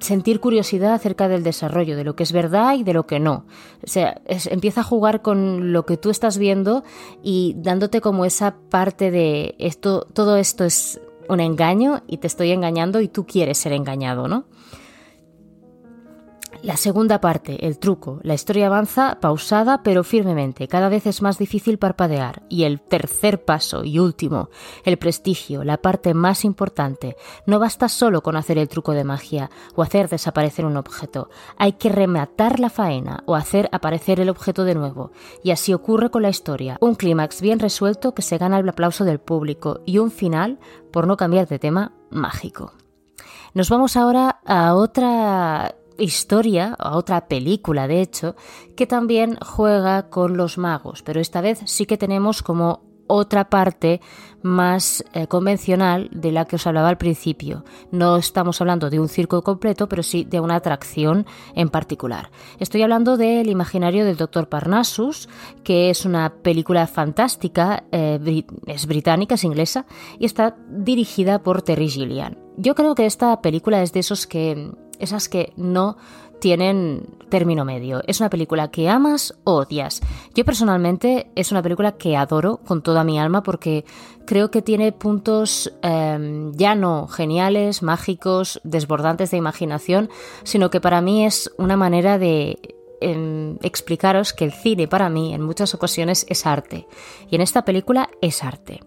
sentir 0.01 0.40
curiosidad 0.40 0.94
acerca 0.94 1.28
del 1.28 1.44
desarrollo, 1.44 1.96
de 1.96 2.04
lo 2.04 2.16
que 2.16 2.24
es 2.24 2.32
verdad 2.32 2.75
y 2.75 2.84
de 2.84 2.94
lo 2.94 3.06
que 3.06 3.20
no. 3.20 3.46
O 3.84 3.88
sea, 3.88 4.22
empieza 4.25 4.82
a 4.82 4.84
jugar 4.84 5.22
con 5.22 5.72
lo 5.72 5.86
que 5.86 5.98
tú 5.98 6.10
estás 6.10 6.38
viendo 6.38 6.84
y 7.24 7.56
dándote 7.58 8.01
como 8.01 8.25
esa 8.25 8.56
parte 8.70 9.12
de 9.12 9.56
esto, 9.60 10.08
todo 10.13 10.38
esto 10.38 10.66
es 10.66 11.00
un 11.30 11.40
engaño 11.40 12.01
y 12.08 12.18
te 12.18 12.28
estoy 12.28 12.51
engañando 12.51 13.00
y 13.00 13.08
tú 13.08 13.25
quieres 13.25 13.58
ser 13.58 13.74
engañado, 13.74 14.28
¿no? 14.28 14.46
La 16.63 16.77
segunda 16.77 17.20
parte, 17.20 17.65
el 17.65 17.80
truco. 17.80 18.20
La 18.22 18.36
historia 18.36 18.68
avanza 18.68 19.18
pausada 19.20 19.82
pero 19.82 20.03
firmemente. 20.03 20.68
Cada 20.68 20.89
vez 20.89 21.08
es 21.08 21.24
más 21.24 21.39
difícil 21.39 21.80
parpadear. 21.80 22.44
Y 22.50 22.65
el 22.65 22.80
tercer 22.82 23.44
paso 23.44 23.84
y 23.84 23.98
último, 23.98 24.50
el 24.86 24.98
prestigio, 24.98 25.63
la 25.63 25.77
parte 25.77 26.13
más 26.13 26.46
importante. 26.46 27.15
No 27.48 27.58
basta 27.58 27.89
solo 27.89 28.22
con 28.22 28.36
hacer 28.36 28.60
el 28.60 28.70
truco 28.70 28.91
de 28.91 29.03
magia 29.03 29.50
o 29.75 29.82
hacer 29.82 30.08
desaparecer 30.08 30.65
un 30.65 30.77
objeto. 30.77 31.30
Hay 31.58 31.74
que 31.74 31.89
rematar 31.89 32.60
la 32.60 32.70
faena 32.70 33.24
o 33.25 33.34
hacer 33.34 33.68
aparecer 33.72 34.20
el 34.20 34.30
objeto 34.30 34.63
de 34.63 34.75
nuevo. 34.75 35.12
Y 35.44 35.50
así 35.50 35.74
ocurre 35.74 36.12
con 36.12 36.22
la 36.22 36.30
historia. 36.30 36.77
Un 36.80 36.94
clímax 36.94 37.41
bien 37.41 37.58
resuelto 37.58 38.13
que 38.13 38.22
se 38.22 38.38
gana 38.38 38.60
el 38.60 38.70
aplauso 38.70 39.03
del 39.03 39.20
público 39.20 39.82
y 39.88 39.98
un 39.98 40.12
final, 40.12 40.60
por 40.91 41.08
no 41.08 41.18
cambiar 41.18 41.48
de 41.48 41.58
tema, 41.58 41.94
mágico. 42.12 42.74
Nos 43.53 43.70
vamos 43.70 43.98
ahora 43.98 44.39
a 44.46 44.75
otra 44.75 45.75
historia, 45.98 46.75
a 46.79 46.98
otra 46.98 47.27
película 47.27 47.88
de 47.88 48.01
hecho, 48.01 48.36
que 48.75 48.88
también 48.88 49.38
juega 49.41 50.10
con 50.10 50.38
los 50.38 50.57
magos, 50.57 51.03
pero 51.03 51.19
esta 51.19 51.41
vez 51.41 51.60
sí 51.65 51.86
que 51.86 51.98
tenemos 51.98 52.43
como 52.43 52.91
otra 53.12 53.50
parte 53.50 54.00
más 54.41 55.03
eh, 55.13 55.27
convencional 55.27 56.10
de 56.13 56.31
la 56.31 56.45
que 56.45 56.55
os 56.55 56.65
hablaba 56.65 56.88
al 56.88 56.98
principio. 56.98 57.65
No 57.91 58.15
estamos 58.15 58.62
hablando 58.62 58.89
de 58.89 59.01
un 59.01 59.10
circo 59.10 59.43
completo, 59.43 59.89
pero 59.89 60.01
sí 60.01 60.24
de 60.24 60.39
una 60.39 60.55
atracción 60.55 61.25
en 61.53 61.69
particular. 61.69 62.31
Estoy 62.57 62.83
hablando 62.83 63.17
del 63.17 63.50
imaginario 63.50 64.05
del 64.05 64.15
Dr. 64.15 64.48
Parnassus, 64.48 65.27
que 65.63 65.89
es 65.89 66.05
una 66.05 66.36
película 66.41 66.88
fantástica, 66.88 67.83
eh, 67.91 68.45
es 68.67 68.88
británica, 68.88 69.36
es 69.36 69.43
inglesa, 69.43 69.86
y 70.17 70.25
está 70.25 70.55
dirigida 70.69 71.43
por 71.43 71.62
Terry 71.62 71.89
Gilliam. 71.89 72.36
Yo 72.55 72.75
creo 72.75 72.95
que 72.95 73.05
esta 73.05 73.41
película 73.41 73.81
es 73.81 73.91
de 73.91 74.00
esos 74.00 74.25
que 74.25 74.71
esas 75.01 75.29
que 75.29 75.53
no 75.55 75.98
tienen 76.41 77.08
término 77.29 77.63
medio. 77.63 78.01
Es 78.08 78.20
una 78.20 78.29
película 78.29 78.72
que 78.72 78.89
amas 78.89 79.34
o 79.46 79.53
odias. 79.53 80.01
Yo 80.36 80.43
personalmente 80.43 81.31
es 81.36 81.51
una 81.51 81.62
película 81.62 81.93
que 81.93 82.17
adoro 82.17 82.58
con 82.58 82.81
toda 82.81 83.05
mi 83.05 83.20
alma 83.20 83.43
porque 83.43 83.86
creo 84.25 84.51
que 84.51 84.62
tiene 84.62 84.91
puntos 84.91 85.72
em, 85.81 86.51
ya 86.53 86.75
no 86.75 87.08
geniales, 87.08 87.84
mágicos, 87.84 88.60
desbordantes 88.63 89.31
de 89.31 89.38
imaginación, 89.38 90.10
sino 90.43 90.70
que 90.70 90.81
para 90.81 91.00
mí 91.00 91.25
es 91.25 91.51
una 91.58 91.77
manera 91.77 92.17
de 92.17 92.58
em, 93.00 93.58
explicaros 93.62 94.34
que 94.34 94.46
el 94.46 94.51
cine 94.51 94.88
para 94.88 95.10
mí 95.10 95.34
en 95.34 95.43
muchas 95.43 95.74
ocasiones 95.74 96.25
es 96.27 96.46
arte. 96.46 96.88
Y 97.29 97.36
en 97.36 97.41
esta 97.41 97.63
película 97.63 98.10
es 98.20 98.43
arte. 98.43 98.81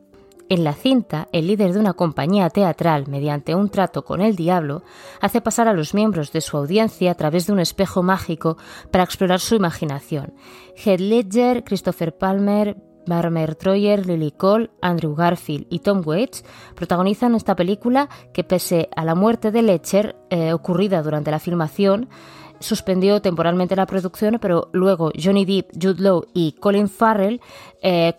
En 0.51 0.63
la 0.63 0.75
cinta, 0.75 1.29
el 1.33 1.47
líder 1.47 1.73
de 1.73 1.81
una 1.81 1.95
compañía 1.95 2.51
teatral, 2.51 3.07
mediante 3.09 3.55
un 3.55 3.71
trato 3.71 4.05
con 4.05 4.21
el 4.21 4.37
diablo, 4.37 4.83
hace 5.23 5.41
pasar 5.41 5.69
a 5.69 5.73
los 5.73 5.95
miembros 5.95 6.33
de 6.33 6.43
su 6.43 6.59
audiencia 6.59 7.11
a 7.11 7.15
través 7.15 7.47
de 7.47 7.55
un 7.55 7.61
espejo 7.61 8.03
mágico 8.03 8.59
para 8.91 9.05
explorar 9.05 9.41
su 9.41 9.55
imaginación. 9.55 10.35
Heath 10.77 11.01
Ledger, 11.01 11.65
Christopher 11.65 12.15
Palmer, 12.17 12.77
Barmer 13.07 13.55
Troyer, 13.55 14.07
Lily 14.07 14.33
Cole, 14.33 14.71
Andrew 14.81 15.15
Garfield 15.15 15.67
y 15.71 15.81
Tom 15.81 16.03
Waits 16.05 16.45
protagonizan 16.75 17.35
esta 17.35 17.57
película 17.57 18.09
que 18.33 18.45
pese 18.45 18.89
a 18.97 19.05
la 19.05 19.15
muerte 19.15 19.51
de 19.51 19.63
Ledger 19.63 20.17
eh, 20.31 20.53
ocurrida 20.53 21.03
durante 21.03 21.31
la 21.31 21.39
filmación, 21.39 22.09
suspendió 22.61 23.21
temporalmente 23.21 23.77
la 23.77 23.87
producción, 23.87 24.39
pero 24.41 24.69
luego 24.73 25.11
Johnny 25.23 25.45
Depp, 25.45 25.71
Jude 25.81 26.03
Law 26.03 26.25
y 26.33 26.53
Colin 26.53 26.89
Farrell 26.89 27.41
eh, 27.83 28.15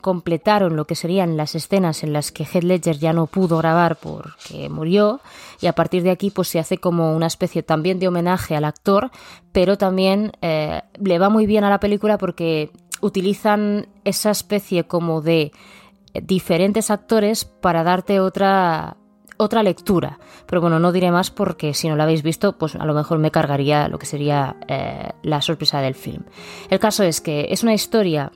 completaron 0.00 0.76
lo 0.76 0.86
que 0.86 0.94
serían 0.94 1.36
las 1.36 1.54
escenas 1.54 2.02
en 2.02 2.12
las 2.12 2.32
que 2.32 2.44
Heath 2.44 2.64
Ledger 2.64 2.98
ya 2.98 3.12
no 3.12 3.26
pudo 3.26 3.58
grabar 3.58 3.96
porque 3.96 4.68
murió 4.68 5.20
y 5.60 5.66
a 5.66 5.74
partir 5.74 6.02
de 6.02 6.10
aquí 6.10 6.30
pues 6.30 6.48
se 6.48 6.58
hace 6.58 6.78
como 6.78 7.14
una 7.14 7.26
especie 7.26 7.62
también 7.62 7.98
de 7.98 8.08
homenaje 8.08 8.56
al 8.56 8.64
actor, 8.64 9.10
pero 9.52 9.76
también 9.76 10.32
eh, 10.40 10.82
le 10.98 11.18
va 11.18 11.28
muy 11.28 11.46
bien 11.46 11.64
a 11.64 11.70
la 11.70 11.80
película 11.80 12.18
porque 12.18 12.70
utilizan 13.02 13.88
esa 14.04 14.30
especie 14.30 14.84
como 14.84 15.20
de 15.20 15.52
diferentes 16.14 16.90
actores 16.90 17.44
para 17.44 17.82
darte 17.82 18.20
otra 18.20 18.96
otra 19.38 19.62
lectura. 19.62 20.18
Pero 20.46 20.60
bueno, 20.60 20.78
no 20.78 20.92
diré 20.92 21.10
más 21.10 21.30
porque 21.30 21.74
si 21.74 21.88
no 21.88 21.96
lo 21.96 22.02
habéis 22.04 22.22
visto, 22.22 22.56
pues 22.58 22.76
a 22.76 22.84
lo 22.84 22.94
mejor 22.94 23.18
me 23.18 23.30
cargaría 23.30 23.88
lo 23.88 23.98
que 23.98 24.06
sería 24.06 24.56
eh, 24.68 25.10
la 25.22 25.42
sorpresa 25.42 25.80
del 25.80 25.94
film. 25.94 26.24
El 26.70 26.78
caso 26.78 27.02
es 27.02 27.20
que 27.20 27.48
es 27.50 27.62
una 27.62 27.74
historia 27.74 28.30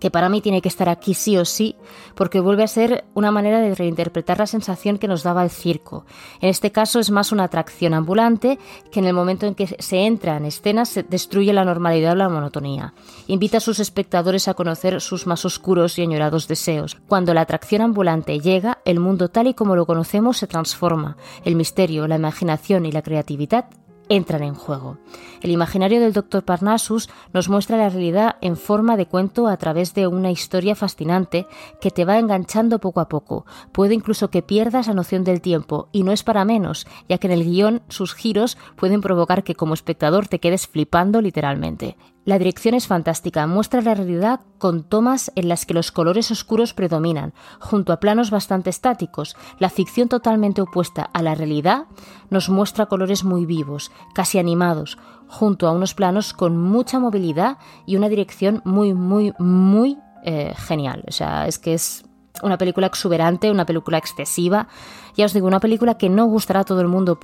que 0.00 0.10
para 0.10 0.28
mí 0.28 0.40
tiene 0.40 0.60
que 0.60 0.68
estar 0.68 0.88
aquí 0.88 1.14
sí 1.14 1.36
o 1.36 1.44
sí, 1.44 1.76
porque 2.14 2.40
vuelve 2.40 2.64
a 2.64 2.68
ser 2.68 3.04
una 3.14 3.30
manera 3.30 3.60
de 3.60 3.74
reinterpretar 3.74 4.38
la 4.38 4.46
sensación 4.46 4.98
que 4.98 5.08
nos 5.08 5.22
daba 5.22 5.42
el 5.42 5.50
circo. 5.50 6.04
En 6.40 6.48
este 6.48 6.72
caso 6.72 6.98
es 6.98 7.10
más 7.10 7.32
una 7.32 7.44
atracción 7.44 7.94
ambulante 7.94 8.58
que 8.90 9.00
en 9.00 9.06
el 9.06 9.14
momento 9.14 9.46
en 9.46 9.54
que 9.54 9.66
se 9.66 10.04
entra 10.04 10.36
en 10.36 10.46
escena 10.46 10.84
se 10.84 11.02
destruye 11.02 11.52
la 11.52 11.64
normalidad 11.64 12.12
o 12.12 12.16
la 12.16 12.28
monotonía. 12.28 12.94
Invita 13.26 13.58
a 13.58 13.60
sus 13.60 13.78
espectadores 13.78 14.48
a 14.48 14.54
conocer 14.54 15.00
sus 15.00 15.26
más 15.26 15.44
oscuros 15.44 15.98
y 15.98 16.02
añorados 16.02 16.48
deseos. 16.48 16.96
Cuando 17.06 17.34
la 17.34 17.42
atracción 17.42 17.82
ambulante 17.82 18.40
llega, 18.40 18.78
el 18.84 19.00
mundo 19.00 19.28
tal 19.28 19.46
y 19.46 19.54
como 19.54 19.76
lo 19.76 19.86
conocemos 19.86 20.38
se 20.38 20.46
transforma. 20.46 21.16
El 21.44 21.56
misterio, 21.56 22.08
la 22.08 22.16
imaginación 22.16 22.86
y 22.86 22.92
la 22.92 23.02
creatividad 23.02 23.66
entran 24.08 24.42
en 24.42 24.54
juego. 24.54 24.98
El 25.40 25.50
imaginario 25.50 26.00
del 26.00 26.12
Dr. 26.12 26.44
Parnassus 26.44 27.08
nos 27.32 27.48
muestra 27.48 27.76
la 27.76 27.88
realidad 27.88 28.36
en 28.40 28.56
forma 28.56 28.96
de 28.96 29.06
cuento 29.06 29.46
a 29.46 29.56
través 29.56 29.94
de 29.94 30.06
una 30.06 30.30
historia 30.30 30.74
fascinante 30.74 31.46
que 31.80 31.90
te 31.90 32.04
va 32.04 32.18
enganchando 32.18 32.78
poco 32.78 33.00
a 33.00 33.08
poco. 33.08 33.46
Puede 33.72 33.94
incluso 33.94 34.30
que 34.30 34.42
pierdas 34.42 34.86
la 34.86 34.94
noción 34.94 35.24
del 35.24 35.40
tiempo, 35.40 35.88
y 35.92 36.02
no 36.02 36.12
es 36.12 36.22
para 36.22 36.44
menos, 36.44 36.86
ya 37.08 37.18
que 37.18 37.26
en 37.26 37.32
el 37.32 37.44
guion 37.44 37.82
sus 37.88 38.14
giros 38.14 38.56
pueden 38.76 39.00
provocar 39.00 39.44
que 39.44 39.54
como 39.54 39.74
espectador 39.74 40.28
te 40.28 40.40
quedes 40.40 40.66
flipando 40.66 41.20
literalmente. 41.20 41.96
La 42.24 42.38
dirección 42.38 42.74
es 42.74 42.86
fantástica, 42.86 43.46
muestra 43.46 43.82
la 43.82 43.94
realidad 43.94 44.40
con 44.58 44.84
tomas 44.84 45.30
en 45.34 45.48
las 45.48 45.66
que 45.66 45.74
los 45.74 45.92
colores 45.92 46.30
oscuros 46.30 46.72
predominan, 46.72 47.34
junto 47.60 47.92
a 47.92 48.00
planos 48.00 48.30
bastante 48.30 48.70
estáticos. 48.70 49.36
La 49.58 49.68
ficción 49.68 50.08
totalmente 50.08 50.62
opuesta 50.62 51.02
a 51.12 51.22
la 51.22 51.34
realidad 51.34 51.84
nos 52.30 52.48
muestra 52.48 52.86
colores 52.86 53.24
muy 53.24 53.44
vivos, 53.44 53.92
casi 54.14 54.38
animados, 54.38 54.96
junto 55.28 55.66
a 55.66 55.72
unos 55.72 55.94
planos 55.94 56.32
con 56.32 56.56
mucha 56.56 56.98
movilidad 56.98 57.58
y 57.84 57.96
una 57.96 58.08
dirección 58.08 58.62
muy, 58.64 58.94
muy, 58.94 59.34
muy 59.38 59.98
eh, 60.24 60.54
genial. 60.56 61.04
O 61.06 61.12
sea, 61.12 61.46
es 61.46 61.58
que 61.58 61.74
es 61.74 62.04
una 62.42 62.56
película 62.56 62.86
exuberante, 62.86 63.50
una 63.50 63.66
película 63.66 63.98
excesiva. 63.98 64.68
Ya 65.14 65.26
os 65.26 65.34
digo, 65.34 65.46
una 65.46 65.60
película 65.60 65.98
que 65.98 66.08
no 66.08 66.24
gustará 66.24 66.60
a 66.60 66.64
todo 66.64 66.80
el 66.80 66.88
mundo 66.88 67.20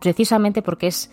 precisamente 0.00 0.62
porque 0.62 0.86
es 0.86 1.10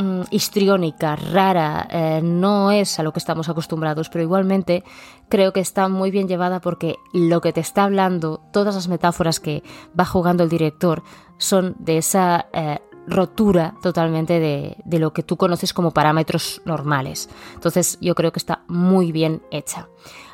Mm, 0.00 0.22
histriónica, 0.30 1.16
rara, 1.16 1.88
eh, 1.90 2.20
no 2.22 2.70
es 2.70 3.00
a 3.00 3.02
lo 3.02 3.12
que 3.12 3.18
estamos 3.18 3.48
acostumbrados, 3.48 4.08
pero 4.08 4.22
igualmente 4.22 4.84
creo 5.28 5.52
que 5.52 5.58
está 5.58 5.88
muy 5.88 6.12
bien 6.12 6.28
llevada 6.28 6.60
porque 6.60 6.94
lo 7.12 7.40
que 7.40 7.52
te 7.52 7.60
está 7.60 7.82
hablando, 7.82 8.40
todas 8.52 8.76
las 8.76 8.86
metáforas 8.86 9.40
que 9.40 9.64
va 9.98 10.04
jugando 10.04 10.44
el 10.44 10.50
director, 10.50 11.02
son 11.36 11.74
de 11.80 11.98
esa 11.98 12.46
eh, 12.52 12.78
rotura 13.08 13.74
totalmente 13.82 14.38
de, 14.40 14.76
de, 14.84 14.98
lo 14.98 15.12
que 15.12 15.22
tú 15.22 15.36
conoces 15.36 15.72
como 15.72 15.92
parámetros 15.92 16.60
normales. 16.64 17.28
Entonces 17.54 17.98
yo 18.00 18.14
creo 18.14 18.32
que 18.32 18.38
está 18.38 18.62
muy 18.68 19.12
bien 19.12 19.42
hecha. 19.50 19.88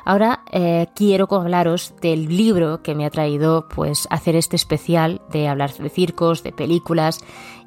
Ahora 0.05 0.43
eh, 0.51 0.87
quiero 0.95 1.27
hablaros 1.31 1.95
del 1.99 2.27
libro 2.27 2.83
que 2.83 2.93
me 2.93 3.05
ha 3.05 3.09
traído 3.09 3.67
pues 3.67 4.07
hacer 4.11 4.35
este 4.35 4.55
especial 4.55 5.21
de 5.31 5.47
hablar 5.47 5.73
de 5.73 5.89
circos, 5.89 6.43
de 6.43 6.51
películas 6.51 7.19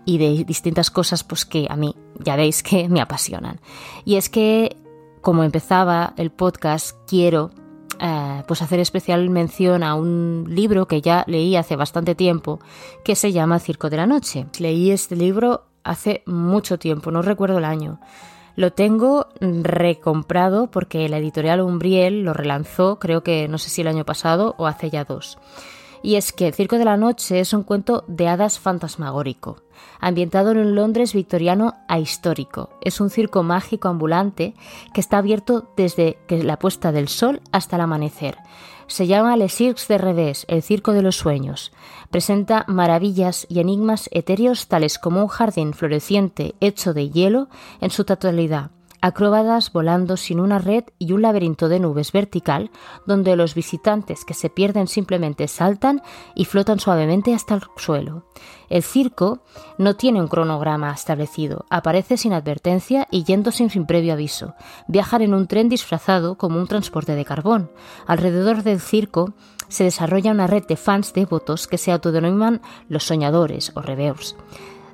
y 0.05 0.19
de 0.19 0.45
distintas 0.45 0.91
cosas 0.91 1.25
pues 1.25 1.45
que 1.45 1.67
a 1.69 1.77
mí 1.77 1.97
ya 2.21 2.37
veis 2.37 2.62
que 2.62 2.88
me 2.88 3.00
apasionan. 3.00 3.61
Y 4.05 4.17
es 4.17 4.29
que 4.29 4.77
como 5.21 5.43
empezaba 5.43 6.15
el 6.17 6.31
podcast 6.31 6.97
quiero 7.09 7.50
eh, 8.00 8.43
pues 8.47 8.62
hacer 8.62 8.81
especial 8.81 9.28
mención 9.31 9.83
a 9.83 9.95
un 9.95 10.47
libro 10.49 10.87
que 10.87 11.00
ya 11.00 11.25
leí 11.26 11.57
hace 11.57 11.76
bastante 11.76 12.14
tiempo 12.14 12.61
que 13.05 13.14
se 13.14 13.33
llama 13.33 13.59
Circo 13.59 13.90
de 13.90 13.97
la 13.97 14.07
Noche. 14.07 14.47
Leí 14.59 14.90
este 14.90 15.17
libro 15.17 15.64
hace 15.85 16.23
mucho 16.26 16.78
tiempo, 16.78 17.11
no 17.11 17.23
recuerdo 17.23 17.59
el 17.59 17.64
año. 17.64 18.00
Lo 18.57 18.73
tengo 18.73 19.28
recomprado 19.40 20.69
porque 20.69 21.09
la 21.09 21.19
editorial 21.19 21.61
Umbriel 21.61 22.23
lo 22.23 22.35
relanzó, 22.35 22.99
creo 22.99 23.23
que 23.23 23.47
no 23.47 23.57
sé 23.57 23.71
si 23.71 23.83
el 23.83 23.88
año 23.88 24.05
pasado 24.05 24.57
o 24.59 24.67
hace 24.67 24.90
ya 24.90 25.05
dos. 25.05 25.38
Y 26.02 26.17
es 26.17 26.33
que 26.33 26.52
Circo 26.52 26.78
de 26.78 26.85
la 26.85 26.97
Noche 26.97 27.40
es 27.40 27.52
un 27.52 27.62
cuento 27.62 28.05
de 28.07 28.28
hadas 28.28 28.59
fantasmagórico, 28.59 29.62
ambientado 30.00 30.52
en 30.52 30.59
un 30.59 30.75
Londres 30.75 31.12
victoriano 31.12 31.75
a 31.88 31.99
histórico. 31.99 32.71
Es 32.81 33.00
un 33.00 33.11
circo 33.11 33.43
mágico 33.43 33.88
ambulante 33.88 34.55
que 34.95 35.00
está 35.00 35.19
abierto 35.19 35.73
desde 35.76 36.19
la 36.28 36.59
puesta 36.59 36.93
del 36.93 37.09
sol 37.09 37.40
hasta 37.52 37.76
el 37.76 37.83
amanecer. 37.83 38.38
Se 38.87 39.07
llama 39.07 39.37
Le 39.37 39.49
Cirque 39.49 39.83
de 39.88 39.99
Revés, 39.99 40.47
el 40.49 40.62
circo 40.62 40.93
de 40.93 41.02
los 41.02 41.17
sueños. 41.17 41.73
Presenta 42.11 42.64
maravillas 42.69 43.47
y 43.50 43.61
enigmas 43.61 44.09
etéreos 44.12 44.68
tales 44.68 44.99
como 44.99 45.20
un 45.20 45.29
jardín 45.29 45.75
floreciente 45.75 46.55
hecho 46.61 46.94
de 46.94 47.11
hielo 47.11 47.49
en 47.81 47.90
su 47.90 48.05
totalidad 48.05 48.70
acróbatas 49.01 49.73
volando 49.73 50.17
sin 50.17 50.41
una 50.41 50.59
red 50.59 50.85
y 50.99 51.13
un 51.13 51.23
laberinto 51.23 51.69
de 51.69 51.81
nubes 51.81 52.13
vertical 52.13 52.71
donde 53.07 53.37
los 53.37 53.55
visitantes 53.55 54.25
que 54.25 54.35
se 54.35 54.51
pierden 54.51 54.89
simplemente 54.89 55.49
saltan 55.49 56.03
y 56.35 56.45
flotan 56.45 56.81
suavemente 56.81 57.35
hasta 57.35 57.55
el 57.55 57.63
suelo. 57.77 58.25
El 58.69 58.83
circo 58.83 59.41
no 59.79 59.97
tiene 59.97 60.21
un 60.21 60.29
cronograma 60.29 60.93
establecido, 60.93 61.65
aparece 61.71 62.17
sin 62.17 62.33
advertencia 62.33 63.07
y 63.11 63.25
yéndose 63.25 63.69
sin 63.69 63.87
previo 63.87 64.13
aviso. 64.13 64.55
Viajan 64.89 65.23
en 65.23 65.35
un 65.35 65.47
tren 65.47 65.69
disfrazado 65.69 66.37
como 66.37 66.59
un 66.59 66.67
transporte 66.67 67.15
de 67.15 67.25
carbón. 67.25 67.71
Alrededor 68.07 68.63
del 68.63 68.81
circo 68.81 69.33
se 69.69 69.85
desarrolla 69.85 70.33
una 70.33 70.47
red 70.47 70.67
de 70.67 70.77
fans 70.77 71.13
devotos 71.13 71.67
que 71.67 71.79
se 71.79 71.93
autodenominan 71.93 72.61
los 72.89 73.05
soñadores 73.05 73.73
o 73.75 73.83
reveurs 73.83 74.37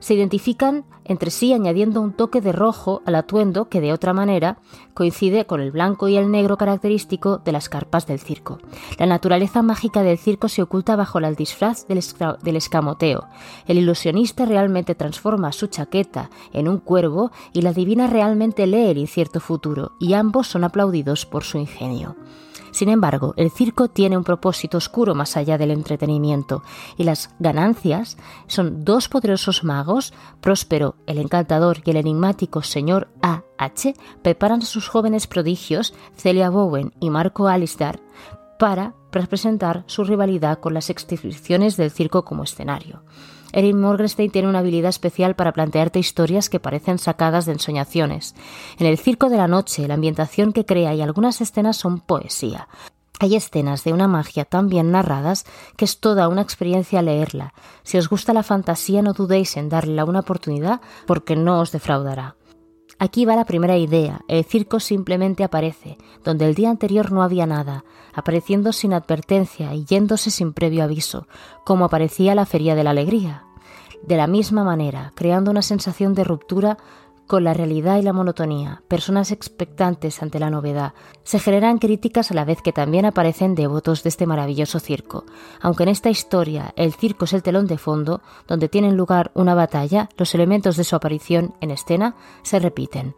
se 0.05 0.13
identifican 0.13 0.85
entre 1.07 1.31
sí 1.31 1.55
añadiendo 1.55 2.03
un 2.03 2.13
toque 2.13 2.43
de 2.43 2.53
rojo 2.53 3.01
al 3.07 3.15
atuendo 3.15 3.71
que 3.71 3.81
de 3.81 3.91
otra 3.91 4.13
manera 4.13 4.59
coincide 4.93 5.47
con 5.47 5.63
el 5.63 5.71
blanco 5.71 6.09
y 6.09 6.17
el 6.17 6.31
negro 6.31 6.59
característico 6.59 7.39
de 7.39 7.53
las 7.53 7.71
carpas 7.71 8.07
del 8.07 8.21
circo. 8.21 8.59
La 8.99 9.07
naturaleza 9.07 9.63
mágica 9.63 10.03
del 10.03 10.19
circo 10.19 10.51
se 10.51 10.61
oculta 10.61 10.95
bajo 10.95 11.21
el 11.21 11.37
disfraz 11.37 11.87
del, 11.89 12.57
escamoteo. 12.57 13.29
El 13.67 13.79
ilusionista 13.79 14.45
realmente 14.45 14.95
transforma 14.95 15.53
su 15.53 15.69
chaqueta 15.69 16.29
en 16.53 16.69
un 16.69 16.81
cuervo 16.81 17.31
y 17.55 17.63
la 17.63 17.73
divina 17.73 18.07
realmente 18.07 18.67
lee 18.67 18.91
el 18.91 18.99
incierto 18.99 19.41
futuro, 19.41 19.93
y 19.99 20.13
ambos 20.13 20.49
son 20.49 20.65
aplaudidos 20.65 21.25
por 21.25 21.45
su 21.45 21.57
ingenio. 21.57 22.15
Sin 22.75 22.89
embargo, 22.89 23.35
el 23.37 23.53
circo 23.53 23.87
tiene 23.87 24.17
un 24.17 24.25
propósito 24.25 24.79
oscuro 24.79 25.15
más 25.15 25.37
allá 25.37 25.57
del 25.59 25.71
entretenimiento, 25.71 26.65
y 26.97 27.05
las 27.05 27.31
ganancias 27.39 28.17
son 28.49 28.85
dos 28.85 29.09
poderosos 29.09 29.63
magos, 29.63 30.13
Próspero, 30.41 30.97
el 31.07 31.19
encantador, 31.19 31.79
y 31.85 31.91
el 31.93 31.99
enigmático 31.99 32.63
señor 32.63 33.07
A.H., 33.23 33.95
preparan 34.23 34.63
a 34.63 34.67
sus 34.67 34.89
jóvenes 34.89 35.29
prodigios, 35.29 35.95
Celia 36.17 36.51
Bowen 36.51 36.93
y 36.99 37.11
Marco 37.11 37.47
Alistar, 37.47 38.01
para 38.59 38.95
representar 39.13 39.85
su 39.87 40.03
rivalidad 40.03 40.59
con 40.59 40.75
las 40.75 40.91
exhibiciones 40.91 41.77
del 41.77 41.93
circo 41.93 42.25
como 42.25 42.43
escenario. 42.43 43.05
Erin 43.55 43.81
Morgenstein 43.81 44.33
tiene 44.33 44.49
una 44.49 44.59
habilidad 44.59 44.89
especial 44.89 45.37
para 45.37 45.53
plantearte 45.53 46.01
historias 46.01 46.49
que 46.49 46.59
parecen 46.59 46.99
sacadas 46.99 47.47
de 47.47 47.53
ensoñaciones. 47.53 48.35
En 48.81 48.87
el 48.87 48.99
circo 48.99 49.31
de 49.31 49.37
la 49.37 49.47
noche, 49.47 49.87
la 49.87 49.95
ambientación 49.95 50.53
que 50.53 50.67
crea 50.67 50.93
y 50.93 51.01
algunas 51.01 51.41
escenas 51.41 51.77
son 51.77 52.01
poesía. 52.01 52.69
Hay 53.21 53.37
escenas 53.37 53.85
de 53.85 53.93
una 53.93 54.09
magia 54.09 54.45
tan 54.45 54.69
bien 54.69 54.91
narradas 54.91 55.47
que 55.77 55.85
es 55.85 56.01
toda 56.01 56.27
una 56.27 56.43
experiencia 56.43 57.01
leerla. 57.01 57.55
Si 57.85 57.97
os 57.97 58.09
gusta 58.09 58.33
la 58.33 58.43
fantasía, 58.43 59.03
no 59.03 59.13
dudéis 59.13 59.57
en 59.57 59.69
darle 59.69 60.03
una 60.03 60.21
oportunidad 60.21 60.81
porque 61.07 61.37
no 61.37 61.61
os 61.61 61.71
defraudará. 61.71 62.35
Aquí 62.99 63.25
va 63.25 63.37
la 63.37 63.45
primera 63.45 63.77
idea. 63.77 64.21
El 64.29 64.45
circo 64.45 64.81
simplemente 64.81 65.45
aparece, 65.45 65.99
donde 66.23 66.47
el 66.47 66.55
día 66.55 66.71
anterior 66.71 67.13
no 67.13 67.23
había 67.23 67.47
nada, 67.47 67.85
apareciendo 68.13 68.73
sin 68.73 68.93
advertencia 68.93 69.75
y 69.75 69.85
yéndose 69.85 70.31
sin 70.31 70.53
previo 70.53 70.85
aviso, 70.85 71.27
como 71.65 71.85
aparecía 71.85 72.35
la 72.35 72.47
Feria 72.47 72.75
de 72.75 72.85
la 72.85 72.91
Alegría. 72.91 73.45
De 74.03 74.17
la 74.17 74.27
misma 74.27 74.65
manera, 74.65 75.13
creando 75.15 75.51
una 75.51 75.63
sensación 75.63 76.15
de 76.15 76.25
ruptura 76.25 76.79
con 77.27 77.45
la 77.45 77.55
realidad 77.55 77.99
y 77.99 78.03
la 78.03 78.13
monotonía, 78.13 78.83
personas 78.89 79.33
expectantes 79.33 80.23
ante 80.23 80.39
la 80.39 80.51
novedad. 80.51 80.93
Se 81.23 81.39
generan 81.39 81.79
críticas 81.79 82.31
a 82.31 82.35
la 82.35 82.45
vez 82.45 82.61
que 82.63 82.73
también 82.73 83.07
aparecen 83.07 83.55
devotos 83.55 84.03
de 84.03 84.11
este 84.11 84.27
maravilloso 84.27 84.81
circo. 84.81 85.25
Aunque 85.61 85.85
en 85.85 85.89
esta 85.89 86.11
historia 86.11 86.73
el 86.77 86.93
circo 86.93 87.25
es 87.25 87.33
el 87.33 87.43
telón 87.43 87.67
de 87.67 87.79
fondo, 87.79 88.21
donde 88.47 88.69
tienen 88.69 88.97
lugar 88.97 89.31
una 89.35 89.55
batalla, 89.55 90.09
los 90.17 90.35
elementos 90.35 90.77
de 90.77 90.85
su 90.85 90.97
aparición 90.97 91.55
en 91.61 91.71
escena 91.71 92.17
se 92.43 92.59
repiten. 92.59 93.15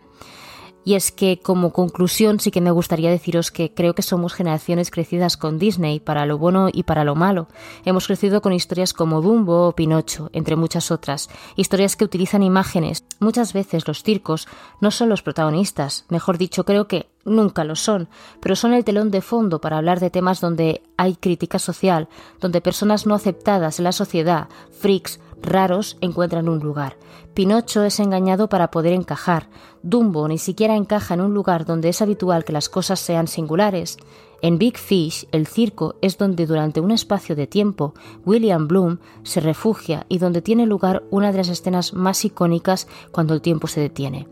Y 0.87 0.94
es 0.94 1.11
que 1.11 1.40
como 1.40 1.72
conclusión 1.72 2.38
sí 2.38 2.53
que 2.53 2.61
me 2.61 2.70
gustaría 2.70 3.11
deciros 3.11 3.51
que 3.51 3.75
creo 3.75 3.96
que 3.96 4.03
somos 4.03 4.35
generaciones 4.35 4.92
crecidas 4.92 5.37
con 5.37 5.59
Disney 5.59 5.99
para 5.99 6.27
lo 6.27 6.38
bueno 6.38 6.68
y 6.72 6.85
para 6.85 7.03
lo 7.03 7.16
malo. 7.16 7.49
Hemos 7.85 8.07
crecido 8.07 8.40
con 8.40 8.53
historias 8.53 8.92
como 8.92 9.20
Dumbo 9.20 9.66
o 9.66 9.72
Pinocho, 9.72 10.31
entre 10.33 10.55
muchas 10.55 10.92
otras, 10.92 11.29
historias 11.57 11.96
que 11.96 12.05
utilizan 12.05 12.44
imágenes. 12.44 13.05
Muchas 13.18 13.53
veces 13.53 13.88
los 13.88 14.05
circos 14.05 14.46
no 14.81 14.92
son 14.92 15.09
los 15.09 15.22
protagonistas, 15.22 16.05
mejor 16.09 16.38
dicho 16.38 16.64
creo 16.64 16.87
que 16.87 17.09
nunca 17.26 17.64
lo 17.64 17.76
son, 17.76 18.08
pero 18.40 18.56
son 18.56 18.72
el 18.72 18.84
telón 18.84 19.10
de 19.10 19.20
fondo 19.20 19.60
para 19.60 19.76
hablar 19.76 20.00
de 20.00 20.10
temas 20.10 20.40
donde 20.40 20.82
hay 20.96 21.16
crítica 21.16 21.58
social, 21.58 22.08
donde 22.40 22.62
personas 22.62 23.06
no 23.06 23.14
aceptadas 23.14 23.78
en 23.78 23.84
la 23.84 23.92
sociedad, 23.92 24.48
freaks, 24.70 25.20
raros 25.42 25.98
encuentran 26.00 26.48
un 26.48 26.60
lugar. 26.60 26.96
Pinocho 27.34 27.84
es 27.84 28.00
engañado 28.00 28.48
para 28.48 28.70
poder 28.70 28.94
encajar. 28.94 29.48
Dumbo 29.82 30.26
ni 30.26 30.38
siquiera 30.38 30.74
encaja 30.74 31.14
en 31.14 31.20
un 31.20 31.34
lugar 31.34 31.66
donde 31.66 31.90
es 31.90 32.00
habitual 32.00 32.44
que 32.44 32.52
las 32.52 32.70
cosas 32.70 32.98
sean 32.98 33.28
singulares. 33.28 33.98
En 34.46 34.59
Big 34.59 34.78
Fish, 34.78 35.26
el 35.32 35.48
circo 35.48 35.96
es 36.02 36.18
donde 36.18 36.46
durante 36.46 36.78
un 36.78 36.92
espacio 36.92 37.35
de 37.35 37.48
tiempo 37.48 37.94
William 38.24 38.68
Bloom 38.68 38.98
se 39.24 39.40
refugia 39.40 40.06
y 40.09 40.18
donde 40.18 40.40
tiene 40.40 40.66
lugar 40.66 41.02
una 41.11 41.32
de 41.32 41.38
las 41.38 41.48
escenas 41.48 41.94
más 41.94 42.24
icónicas 42.24 42.87
cuando 43.11 43.35
el 43.35 43.40
tiempo 43.40 43.66
se 43.66 43.80
detiene. 43.80 44.28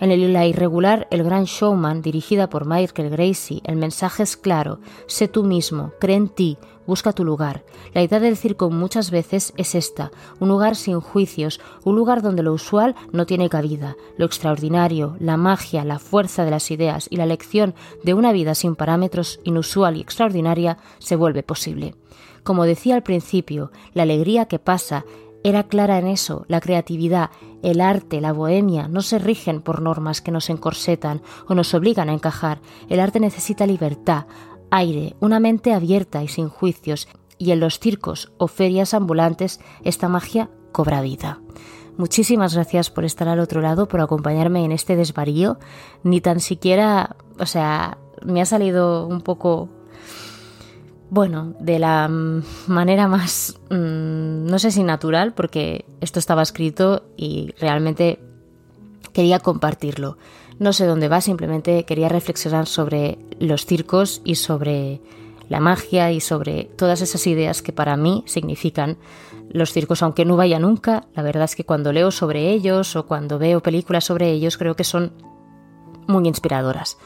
En 0.00 0.32
La 0.32 0.46
irregular 0.46 1.06
El 1.10 1.22
Gran 1.22 1.44
Showman, 1.44 2.00
dirigida 2.00 2.48
por 2.48 2.64
Michael 2.64 3.10
Gracie, 3.10 3.60
el 3.64 3.76
mensaje 3.76 4.22
es 4.22 4.38
claro, 4.38 4.80
sé 5.06 5.28
tú 5.28 5.44
mismo, 5.44 5.92
cree 6.00 6.16
en 6.16 6.30
ti, 6.30 6.56
busca 6.88 7.12
tu 7.12 7.22
lugar. 7.22 7.64
La 7.92 8.02
idea 8.02 8.18
del 8.18 8.38
circo 8.38 8.70
muchas 8.70 9.10
veces 9.10 9.52
es 9.58 9.74
esta, 9.74 10.10
un 10.40 10.48
lugar 10.48 10.74
sin 10.74 11.00
juicios, 11.00 11.60
un 11.84 11.96
lugar 11.96 12.22
donde 12.22 12.42
lo 12.42 12.54
usual 12.54 12.96
no 13.12 13.26
tiene 13.26 13.50
cabida, 13.50 13.94
lo 14.16 14.24
extraordinario, 14.24 15.14
la 15.20 15.36
magia, 15.36 15.84
la 15.84 15.98
fuerza 15.98 16.46
de 16.46 16.50
las 16.50 16.70
ideas 16.70 17.06
y 17.10 17.16
la 17.16 17.26
lección 17.26 17.74
de 18.04 18.14
una 18.14 18.32
vida 18.32 18.54
sin 18.54 18.74
parámetros 18.74 19.38
inusual 19.44 19.98
y 19.98 20.00
extraordinaria 20.00 20.78
se 20.98 21.14
vuelve 21.14 21.42
posible. 21.42 21.94
Como 22.42 22.64
decía 22.64 22.94
al 22.94 23.02
principio, 23.02 23.70
la 23.92 24.04
alegría 24.04 24.46
que 24.46 24.58
pasa 24.58 25.04
era 25.44 25.64
clara 25.64 25.98
en 25.98 26.06
eso, 26.08 26.44
la 26.48 26.60
creatividad, 26.60 27.30
el 27.62 27.80
arte, 27.80 28.20
la 28.20 28.32
bohemia 28.32 28.88
no 28.88 29.02
se 29.02 29.18
rigen 29.18 29.60
por 29.60 29.82
normas 29.82 30.20
que 30.20 30.32
nos 30.32 30.50
encorsetan 30.50 31.22
o 31.46 31.54
nos 31.54 31.74
obligan 31.74 32.08
a 32.08 32.12
encajar. 32.12 32.60
El 32.88 32.98
arte 32.98 33.20
necesita 33.20 33.66
libertad, 33.66 34.26
aire, 34.70 35.16
una 35.20 35.40
mente 35.40 35.72
abierta 35.72 36.22
y 36.22 36.28
sin 36.28 36.48
juicios, 36.48 37.08
y 37.38 37.52
en 37.52 37.60
los 37.60 37.78
circos 37.78 38.32
o 38.38 38.48
ferias 38.48 38.94
ambulantes 38.94 39.60
esta 39.84 40.08
magia 40.08 40.50
cobra 40.72 41.00
vida. 41.00 41.40
Muchísimas 41.96 42.54
gracias 42.54 42.90
por 42.90 43.04
estar 43.04 43.28
al 43.28 43.40
otro 43.40 43.60
lado, 43.60 43.88
por 43.88 44.00
acompañarme 44.00 44.64
en 44.64 44.72
este 44.72 44.94
desvarío. 44.94 45.58
Ni 46.04 46.20
tan 46.20 46.38
siquiera, 46.38 47.16
o 47.40 47.46
sea, 47.46 47.98
me 48.24 48.40
ha 48.40 48.46
salido 48.46 49.06
un 49.06 49.20
poco 49.20 49.68
bueno, 51.10 51.54
de 51.58 51.78
la 51.78 52.08
manera 52.66 53.08
más, 53.08 53.58
mm, 53.70 54.44
no 54.46 54.58
sé 54.58 54.70
si 54.70 54.82
natural, 54.82 55.32
porque 55.32 55.86
esto 56.00 56.18
estaba 56.18 56.42
escrito 56.42 57.04
y 57.16 57.54
realmente 57.58 58.20
quería 59.12 59.38
compartirlo. 59.38 60.18
No 60.58 60.72
sé 60.72 60.86
dónde 60.86 61.08
va, 61.08 61.20
simplemente 61.20 61.84
quería 61.84 62.08
reflexionar 62.08 62.66
sobre 62.66 63.18
los 63.38 63.64
circos 63.64 64.22
y 64.24 64.34
sobre 64.34 65.00
la 65.48 65.60
magia 65.60 66.12
y 66.12 66.20
sobre 66.20 66.64
todas 66.64 67.00
esas 67.00 67.26
ideas 67.26 67.62
que 67.62 67.72
para 67.72 67.96
mí 67.96 68.22
significan 68.26 68.98
los 69.50 69.72
circos, 69.72 70.02
aunque 70.02 70.24
no 70.24 70.36
vaya 70.36 70.58
nunca. 70.58 71.06
La 71.14 71.22
verdad 71.22 71.44
es 71.44 71.56
que 71.56 71.64
cuando 71.64 71.92
leo 71.92 72.10
sobre 72.10 72.50
ellos 72.50 72.96
o 72.96 73.06
cuando 73.06 73.38
veo 73.38 73.62
películas 73.62 74.04
sobre 74.04 74.30
ellos, 74.30 74.58
creo 74.58 74.76
que 74.76 74.84
son 74.84 75.12
muy 76.06 76.26
inspiradoras. 76.26 76.98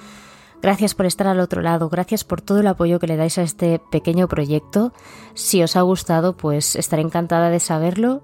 Gracias 0.62 0.95
por 0.95 1.07
estar 1.07 1.27
al 1.27 1.41
otro 1.41 1.61
lado, 1.61 1.88
gracias 1.88 2.23
por 2.23 2.41
todo 2.41 2.61
el 2.61 2.69
apoyo 2.69 3.01
que 3.01 3.09
le 3.09 3.17
dais 3.17 3.37
a 3.37 3.43
este 3.43 3.81
pequeño 3.91 4.29
proyecto. 4.29 4.93
Si 5.35 5.62
os 5.62 5.77
ha 5.77 5.83
gustado, 5.83 6.37
pues 6.37 6.77
estaré 6.77 7.03
encantada 7.03 7.51
de 7.51 7.59
saberlo. 7.59 8.23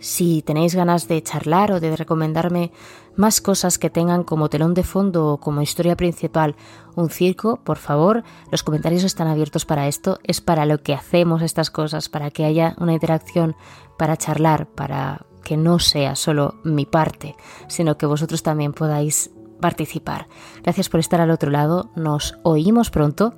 Si 0.00 0.42
tenéis 0.42 0.74
ganas 0.74 1.08
de 1.08 1.22
charlar 1.22 1.72
o 1.72 1.80
de 1.80 1.96
recomendarme 1.96 2.72
más 3.16 3.40
cosas 3.40 3.78
que 3.78 3.90
tengan 3.90 4.22
como 4.22 4.48
telón 4.48 4.74
de 4.74 4.84
fondo 4.84 5.26
o 5.26 5.36
como 5.38 5.60
historia 5.60 5.96
principal 5.96 6.54
un 6.94 7.10
circo, 7.10 7.58
por 7.64 7.78
favor, 7.78 8.22
los 8.52 8.62
comentarios 8.62 9.02
están 9.04 9.26
abiertos 9.26 9.64
para 9.64 9.88
esto. 9.88 10.20
Es 10.22 10.40
para 10.40 10.66
lo 10.66 10.82
que 10.82 10.94
hacemos 10.94 11.42
estas 11.42 11.70
cosas, 11.70 12.08
para 12.08 12.30
que 12.30 12.44
haya 12.44 12.74
una 12.78 12.92
interacción, 12.92 13.56
para 13.96 14.16
charlar, 14.16 14.66
para 14.66 15.26
que 15.42 15.56
no 15.56 15.78
sea 15.78 16.14
solo 16.14 16.56
mi 16.62 16.86
parte, 16.86 17.34
sino 17.68 17.98
que 17.98 18.06
vosotros 18.06 18.42
también 18.42 18.72
podáis 18.72 19.30
participar. 19.60 20.28
Gracias 20.62 20.88
por 20.88 21.00
estar 21.00 21.20
al 21.20 21.30
otro 21.30 21.50
lado. 21.50 21.90
Nos 21.96 22.36
oímos 22.44 22.90
pronto. 22.90 23.34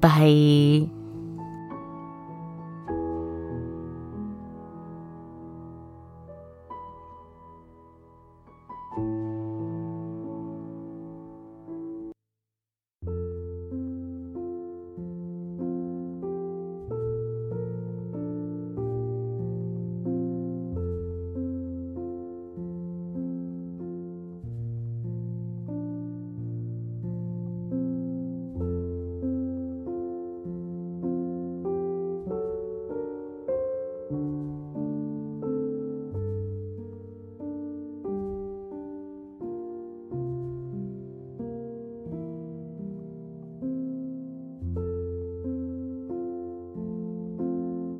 Bye. 0.00 0.95